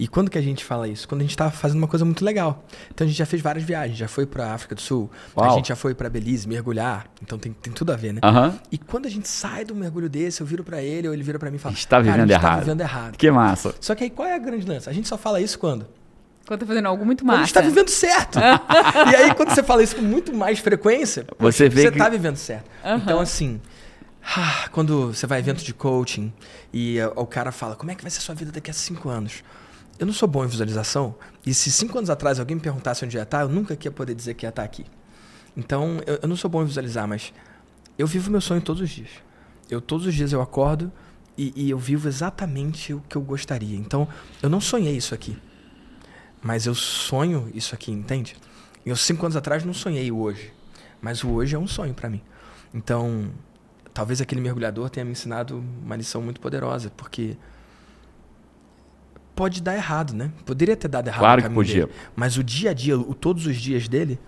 [0.00, 1.08] E quando que a gente fala isso?
[1.08, 2.64] Quando a gente tá fazendo uma coisa muito legal.
[2.94, 5.56] Então a gente já fez várias viagens, já foi pra África do Sul, a Uau.
[5.56, 8.20] gente já foi pra Belize mergulhar, então tem, tem tudo a ver, né?
[8.22, 8.56] Aham.
[8.70, 11.36] E quando a gente sai do mergulho desse, eu viro pra ele, ou ele vira
[11.38, 12.54] pra mim e fala, Está "Cara, vivendo a gente errado.
[12.54, 13.16] tá vivendo errado.
[13.16, 13.74] Que massa.
[13.80, 14.88] Só que aí qual é a grande lance?
[14.88, 15.84] A gente só fala isso quando?
[16.48, 17.44] Quando tá fazendo algo muito Quando a massa.
[17.44, 18.38] gente tá vivendo certo.
[19.12, 22.08] e aí, quando você fala isso com muito mais frequência, Você vê você que- tá
[22.08, 22.70] vivendo certo.
[23.02, 23.60] Então, assim,
[24.72, 26.32] quando você vai a evento de coaching
[26.72, 28.74] e ah, o cara fala, como é que vai ser a sua vida daqui a
[28.74, 29.44] cinco anos?
[29.98, 33.18] Eu não sou bom em visualização, e se cinco anos atrás alguém me perguntasse onde
[33.18, 34.86] ia estar, eu nunca ia poder dizer que ia estar aqui.
[35.54, 37.30] Então, eu, eu não sou bom em visualizar, mas
[37.98, 39.10] eu vivo meu sonho todos os dias.
[39.68, 40.90] Eu todos os dias eu acordo
[41.36, 43.76] e, e eu vivo exatamente o que eu gostaria.
[43.76, 44.08] Então,
[44.42, 45.36] eu não sonhei isso aqui.
[46.42, 48.36] Mas eu sonho isso aqui, entende?
[48.86, 50.52] Eu cinco anos atrás não sonhei o hoje.
[51.00, 52.22] Mas o hoje é um sonho pra mim.
[52.72, 53.30] Então,
[53.92, 57.36] talvez aquele mergulhador tenha me ensinado uma lição muito poderosa, porque
[59.34, 60.32] pode dar errado, né?
[60.44, 61.86] Poderia ter dado errado Claro que podia.
[61.86, 61.98] dele.
[62.16, 64.18] Mas o dia a dia, o todos os dias dele,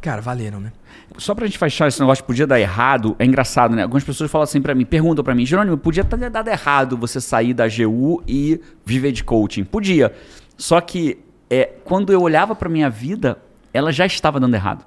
[0.00, 0.72] cara, valeram, né?
[1.16, 3.82] Só pra gente fechar esse negócio, podia dar errado, é engraçado, né?
[3.82, 7.20] Algumas pessoas falam assim pra mim, perguntam pra mim, Jerônimo, podia ter dado errado você
[7.20, 9.64] sair da GU e viver de coaching.
[9.64, 10.12] Podia.
[10.58, 11.18] Só que
[11.50, 13.38] é, quando eu olhava pra minha vida,
[13.74, 14.84] ela já estava dando errado.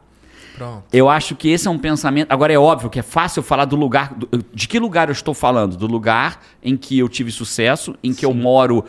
[0.56, 0.84] Pronto.
[0.94, 2.32] Eu acho que esse é um pensamento.
[2.32, 4.14] Agora é óbvio que é fácil falar do lugar.
[4.14, 5.76] do- de que lugar eu estou falando?
[5.76, 8.86] Do lugar em que eu tive sucesso, em que eu moro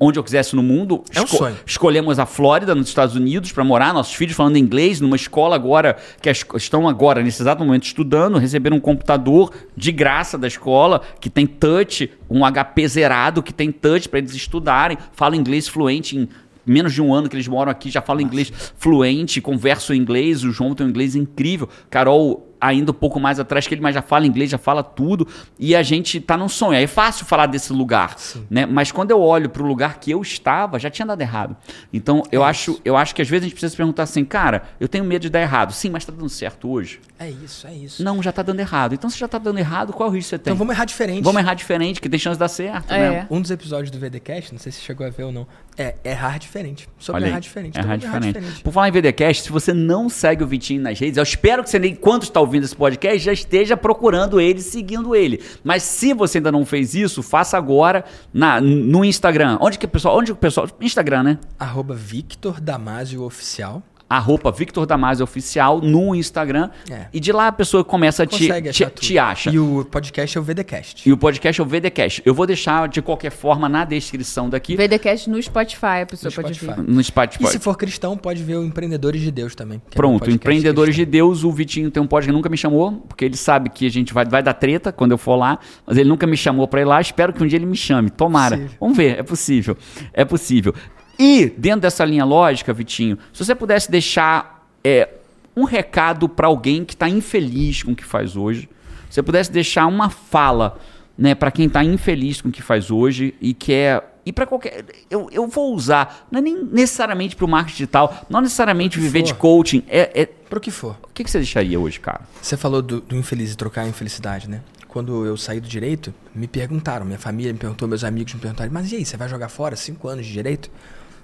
[0.00, 1.02] onde eu quisesse no mundo.
[1.14, 1.56] É um sonho.
[1.66, 3.92] Escolhemos a Flórida, nos Estados Unidos, para morar.
[3.94, 8.76] Nossos filhos falando inglês, numa escola agora, que estão agora, nesse exato momento, estudando, receberam
[8.76, 14.08] um computador de graça da escola, que tem touch, um HP zerado, que tem touch
[14.08, 14.98] para eles estudarem.
[15.12, 16.28] Falam inglês fluente em
[16.70, 20.50] menos de um ano que eles moram aqui, já falam inglês fluente, conversam inglês, o
[20.50, 21.68] João tem um inglês incrível.
[21.90, 25.26] Carol ainda um pouco mais atrás que ele, mas já fala inglês, já fala tudo.
[25.58, 26.76] E a gente tá num sonho.
[26.76, 28.16] Aí É fácil falar desse lugar,
[28.50, 28.66] né?
[28.66, 31.56] Mas quando eu olho pro lugar que eu estava, já tinha dado errado.
[31.92, 34.62] Então, eu acho, eu acho que às vezes a gente precisa se perguntar assim, cara,
[34.80, 35.72] eu tenho medo de dar errado.
[35.72, 37.00] Sim, mas tá dando certo hoje?
[37.18, 38.02] É isso, é isso.
[38.02, 38.94] Não, já tá dando errado.
[38.94, 40.52] Então, se já tá dando errado, qual é o risco que você tem?
[40.52, 41.22] Então vamos errar diferente.
[41.24, 43.10] Vamos errar diferente, que tem chance de dar certo, É.
[43.10, 43.26] né?
[43.30, 45.46] Um dos episódios do VDcast, não sei se chegou a ver ou não,
[45.80, 46.88] É, errar diferente.
[46.98, 47.78] Sobre errar diferente.
[47.78, 48.62] Errar mundo diferente.
[48.64, 51.70] Por falar em VDcast, se você não segue o Vitinho nas redes, eu espero que
[51.70, 55.40] você, enquanto está ouvindo esse podcast, já esteja procurando ele, seguindo ele.
[55.62, 59.58] Mas se você ainda não fez isso, faça agora na, no Instagram.
[59.60, 60.16] Onde que o pessoal.
[60.16, 60.66] Onde que o pessoal.
[60.80, 61.38] Instagram, né?
[61.58, 63.82] Arroba Victor Damasio Oficial.
[64.08, 66.70] A roupa Victor Damasio Oficial no Instagram.
[66.90, 67.06] É.
[67.12, 69.50] E de lá a pessoa começa a te, te, te acha.
[69.50, 71.08] E o podcast é o VDcast.
[71.08, 72.22] E o podcast é o VDcast.
[72.24, 74.76] Eu vou deixar de qualquer forma na descrição daqui.
[74.76, 76.80] VDcast no Spotify, a pessoa No pode Spotify.
[76.80, 76.90] ver.
[76.92, 77.44] No Spotify.
[77.44, 79.78] E se for cristão, pode ver o Empreendedores de Deus também.
[79.78, 81.28] que é um Pronto, Empreendedores de cristão.
[81.28, 83.90] Deus, o Vitinho tem um podcast que nunca me chamou, porque ele sabe que a
[83.90, 86.80] gente vai, vai dar treta quando eu for lá, mas ele nunca me chamou pra
[86.80, 88.56] ir lá, espero que um dia ele me chame, tomara.
[88.56, 88.76] Possível.
[88.80, 89.76] Vamos ver, é possível,
[90.12, 90.74] é possível.
[91.18, 95.08] E, dentro dessa linha lógica, Vitinho, se você pudesse deixar é,
[95.56, 98.68] um recado pra alguém que tá infeliz com o que faz hoje,
[99.08, 100.78] se você pudesse deixar uma fala
[101.16, 104.14] né, para quem tá infeliz com o que faz hoje e quer...
[104.24, 104.84] E para qualquer.
[105.10, 109.22] Eu, eu vou usar, não é nem necessariamente para o marketing digital, não necessariamente viver
[109.22, 109.38] de for.
[109.38, 109.82] coaching.
[109.88, 110.98] É, é, Pro que for.
[111.02, 112.20] o que, que você deixaria hoje, cara?
[112.42, 114.60] Você falou do, do infeliz e trocar a infelicidade, né?
[114.86, 118.70] Quando eu saí do direito, me perguntaram, minha família me perguntou, meus amigos me perguntaram,
[118.70, 120.70] mas e aí, você vai jogar fora cinco anos de direito?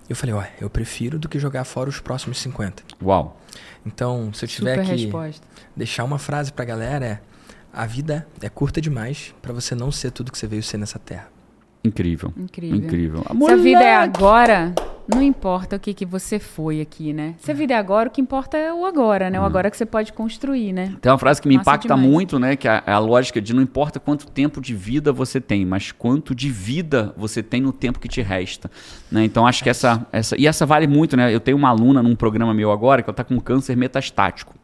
[0.09, 2.83] Eu falei, ó, eu prefiro do que jogar fora os próximos 50.
[3.03, 3.41] Uau.
[3.87, 5.47] Então, se eu tiver Super que resposta.
[5.75, 7.21] deixar uma frase pra galera é:
[7.73, 10.99] a vida é curta demais pra você não ser tudo que você veio ser nessa
[10.99, 11.29] terra.
[11.85, 12.33] Incrível.
[12.37, 12.77] Incrível.
[12.79, 13.25] Incrível.
[13.47, 14.75] Se a vida é agora,
[15.07, 17.35] não importa o que, que você foi aqui, né?
[17.39, 19.39] Se a vida é agora, o que importa é o agora, né?
[19.39, 20.97] O agora que você pode construir, né?
[21.01, 22.11] Tem uma frase que me Massa impacta demais.
[22.11, 22.57] muito, né?
[22.57, 25.67] Que é a, é a lógica de não importa quanto tempo de vida você tem,
[25.67, 28.71] mas quanto de vida você tem no tempo que te resta.
[29.11, 29.25] Né?
[29.25, 30.41] Então acho que essa, essa.
[30.41, 31.35] E essa vale muito, né?
[31.35, 34.55] Eu tenho uma aluna num programa meu agora que ela tá com câncer metastático.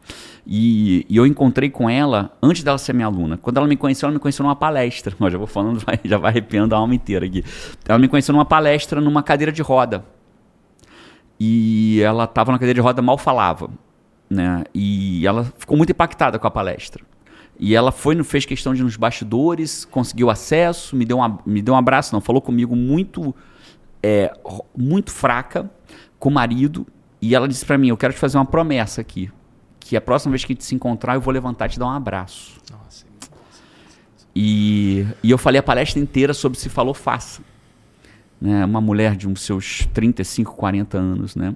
[0.47, 3.37] E, e eu encontrei com ela antes dela ser minha aluna.
[3.37, 5.15] Quando ela me conheceu, ela me conheceu numa palestra.
[5.21, 7.45] Ó, já vou falando, já vai arrepiando a alma inteira aqui.
[7.87, 10.03] Ela me conheceu numa palestra numa cadeira de roda.
[11.41, 13.71] E ela estava na cadeira de roda, mal falava.
[14.29, 14.63] Né?
[14.75, 17.03] E ela ficou muito impactada com a palestra.
[17.59, 21.41] E ela foi, fez questão de ir nos bastidores, conseguiu acesso, me deu, um, ab-
[21.47, 23.35] me deu um abraço, não, falou comigo muito,
[24.03, 24.33] é,
[24.77, 25.71] muito fraca,
[26.19, 26.87] com o marido.
[27.21, 29.31] E ela disse pra mim: Eu quero te fazer uma promessa aqui.
[29.79, 31.87] Que a próxima vez que a gente se encontrar, eu vou levantar e te dar
[31.87, 32.59] um abraço.
[32.71, 33.05] Nossa.
[34.35, 37.43] E, e eu falei a palestra inteira sobre se falou faça.
[38.41, 38.65] Né?
[38.65, 41.55] Uma mulher de uns seus 35, 40 anos, né?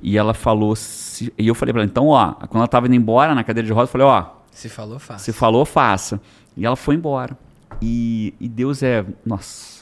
[0.00, 2.96] E ela falou, se- e eu falei pra ela, então, ó, quando ela tava indo
[2.96, 5.24] embora na cadeira de roda, eu falei, ó, Se falou, fácil.
[5.32, 6.20] se falou, faça.
[6.56, 7.36] E ela foi embora.
[7.80, 9.81] E, e Deus é, nossa.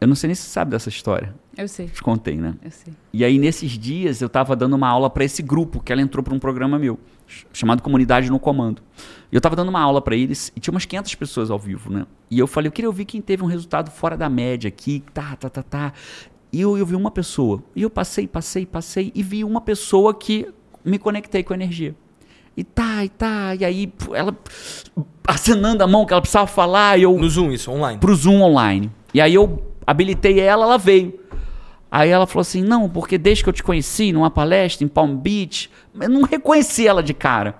[0.00, 1.34] Eu não sei nem se você sabe dessa história.
[1.56, 2.54] Eu sei, Te contei, né?
[2.62, 2.92] eu sei.
[3.14, 6.22] E aí, nesses dias, eu tava dando uma aula para esse grupo, que ela entrou
[6.22, 8.82] para um programa meu, ch- chamado Comunidade no Comando.
[9.32, 11.90] E eu tava dando uma aula para eles, e tinha umas 500 pessoas ao vivo,
[11.90, 12.06] né?
[12.30, 15.34] E eu falei, eu queria ouvir quem teve um resultado fora da média aqui, tá,
[15.36, 15.92] tá, tá, tá.
[16.52, 17.62] E eu, eu vi uma pessoa.
[17.74, 20.46] E eu passei, passei, passei, e vi uma pessoa que
[20.84, 21.94] me conectei com a energia.
[22.54, 24.36] E tá, e tá, e aí ela
[25.26, 27.98] acenando a mão que ela precisava falar, e eu No Zoom, isso, online.
[27.98, 28.90] pro Zoom online.
[29.12, 31.18] E aí eu habilitei ela, ela veio.
[31.90, 35.16] Aí ela falou assim: não, porque desde que eu te conheci numa palestra em Palm
[35.16, 35.70] Beach,
[36.00, 37.54] eu não reconheci ela de cara.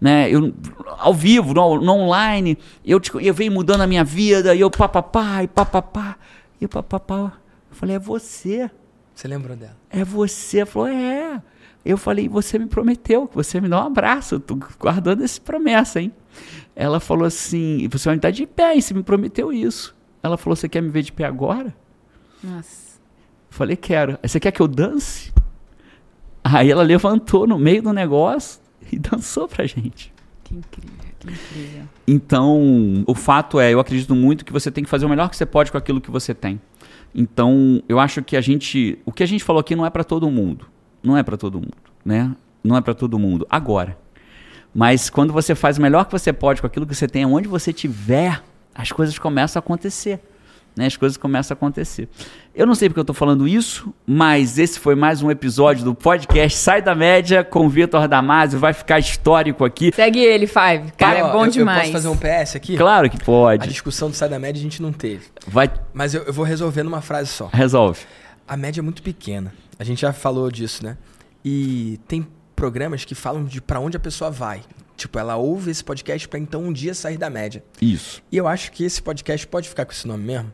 [0.00, 0.30] Né?
[0.30, 0.54] Eu,
[0.98, 4.70] ao vivo, no, no online, eu, te, eu venho mudando a minha vida, e eu
[4.70, 6.16] papapá, e papapá,
[6.60, 7.32] e papapá.
[7.70, 8.70] Eu falei: é você.
[9.14, 9.76] Você lembrou dela?
[9.90, 10.58] É você.
[10.58, 11.42] Ela falou, é.
[11.84, 14.36] Eu falei, você me prometeu que você me dá um abraço.
[14.36, 16.12] Eu tô guardando essa promessa, hein?
[16.76, 18.80] Ela falou assim, você vai me dar de pé, hein?
[18.80, 19.94] Você me prometeu isso.
[20.22, 21.74] Ela falou, você quer me ver de pé agora?
[22.42, 23.00] Nossa.
[23.48, 24.18] Falei, quero.
[24.22, 25.32] Você quer que eu dance?
[26.42, 28.60] Aí ela levantou no meio do negócio
[28.90, 30.12] e dançou pra gente.
[30.44, 31.82] Que incrível, que incrível.
[32.06, 35.36] Então, o fato é, eu acredito muito que você tem que fazer o melhor que
[35.36, 36.60] você pode com aquilo que você tem.
[37.14, 40.04] Então, eu acho que a gente, o que a gente falou aqui não é para
[40.04, 40.66] todo mundo,
[41.02, 42.34] não é para todo mundo, né?
[42.62, 43.98] Não é para todo mundo agora.
[44.74, 47.48] Mas quando você faz o melhor que você pode com aquilo que você tem, onde
[47.48, 48.42] você tiver,
[48.80, 50.20] as coisas começam a acontecer.
[50.76, 50.86] Né?
[50.86, 52.08] As coisas começam a acontecer.
[52.54, 55.94] Eu não sei porque eu estou falando isso, mas esse foi mais um episódio do
[55.94, 58.58] podcast Sai da Média com o Vitor Damasio.
[58.58, 59.90] Vai ficar histórico aqui.
[59.94, 60.92] Segue ele, Five.
[60.96, 61.88] Cara, Ó, é bom eu, demais.
[61.88, 62.76] Eu posso fazer um PS aqui?
[62.76, 63.68] Claro que A pode.
[63.68, 65.26] discussão do sai da média a gente não teve.
[65.46, 67.50] Vai, Mas eu, eu vou resolver numa frase só.
[67.52, 68.00] resolve.
[68.46, 69.52] A média é muito pequena.
[69.78, 70.96] A gente já falou disso, né?
[71.44, 74.60] E tem programas que falam de pra onde a pessoa vai.
[75.00, 77.64] Tipo, ela ouve esse podcast pra então um dia sair da média.
[77.80, 78.22] Isso.
[78.30, 80.52] E eu acho que esse podcast pode ficar com esse nome mesmo.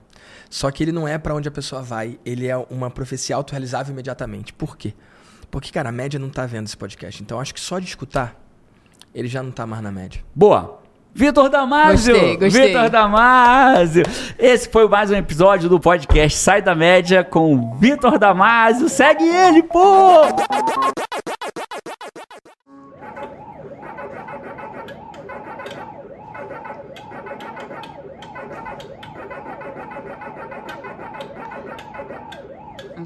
[0.48, 3.92] Só que ele não é pra onde a pessoa vai, ele é uma profecia autorrealizável
[3.92, 4.52] imediatamente.
[4.52, 4.94] Por quê?
[5.50, 7.20] Porque, cara, a média não tá vendo esse podcast.
[7.20, 8.40] Então eu acho que só de escutar,
[9.12, 10.22] ele já não tá mais na média.
[10.32, 10.80] Boa.
[11.12, 12.14] Vitor Damasio!
[12.14, 12.66] Gostei, gostei.
[12.68, 14.04] Vitor Damasio!
[14.38, 18.88] Esse foi mais um episódio do podcast Sai da Média com Vitor Damasio.
[18.88, 20.20] Segue ele, pô!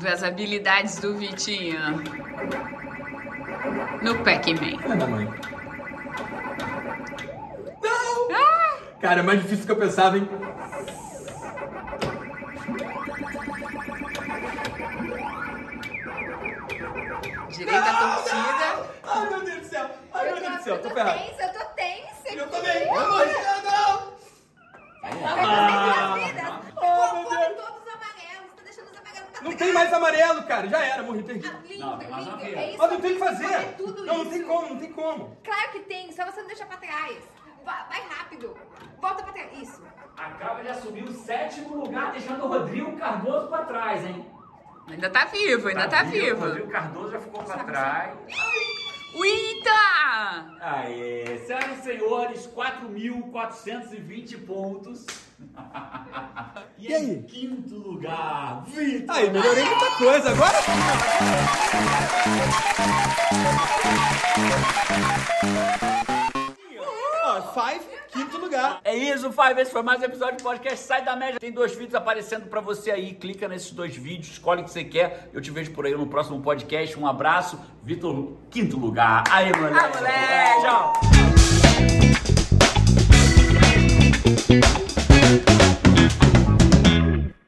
[0.01, 1.79] Vamos ver as habilidades do Vitinho.
[4.01, 4.79] No Pac-Man.
[4.79, 5.27] Filha da mãe.
[7.83, 8.99] Não!
[8.99, 10.27] Cara, é mais difícil do que eu pensava, hein?
[17.51, 18.91] Direita torcida.
[19.05, 19.91] Ai, meu Deus do céu!
[20.13, 21.19] Ai, meu Deus do céu, tô ferrado.
[21.19, 22.35] tensa, eu tô tensa.
[22.35, 22.83] Eu também!
[22.83, 24.13] Eu não, não!
[25.03, 26.61] Ah, vida.
[26.77, 27.57] Oh, Pô, meu põe Deus.
[27.57, 28.51] todos os amarelos.
[28.57, 30.69] Tá deixando os amarelos pra Não tem mais amarelo, cara.
[30.69, 31.49] Já era, morri, perdi.
[31.49, 32.39] Ah, lindo, Não, tem mais lindo.
[32.39, 32.57] vez.
[32.57, 33.75] É isso, Mas não tem o que fazer fazer.
[33.77, 34.31] tudo Não, não isso.
[34.33, 35.37] tem como, não tem como.
[35.45, 37.19] Claro que tem, só você não deixar pra trás.
[37.65, 38.57] Vai, rápido.
[39.01, 39.49] Volta pra trás.
[39.59, 39.83] Isso.
[40.17, 44.27] Acaba de assumir o sétimo lugar, deixando o Rodrigo Cardoso pra trás, hein?
[44.89, 46.41] Ainda tá vivo, ainda tá, O vivo.
[46.47, 48.19] Rodrigo Cardoso já ficou pra trás.
[49.15, 49.71] Eita!
[50.61, 55.07] Aê, senhoras e senhores, 4.420 pontos.
[56.79, 57.11] E, E aí?
[57.11, 59.17] em quinto lugar, Vitor.
[59.17, 60.31] Aí, melhorei muita coisa.
[60.31, 60.59] Agora
[67.23, 68.81] Ó, Five, quinto lugar.
[68.85, 69.61] É isso, Five.
[69.61, 71.39] Esse foi mais um episódio do podcast Sai da Média.
[71.39, 73.15] Tem dois vídeos aparecendo pra você aí.
[73.15, 75.31] Clica nesses dois vídeos, escolhe o que você quer.
[75.33, 76.99] Eu te vejo por aí no próximo podcast.
[76.99, 77.59] Um abraço.
[77.83, 79.25] Vitor, quinto lugar.
[79.31, 79.79] Aí, moleque.
[79.79, 82.10] Ah, moleque!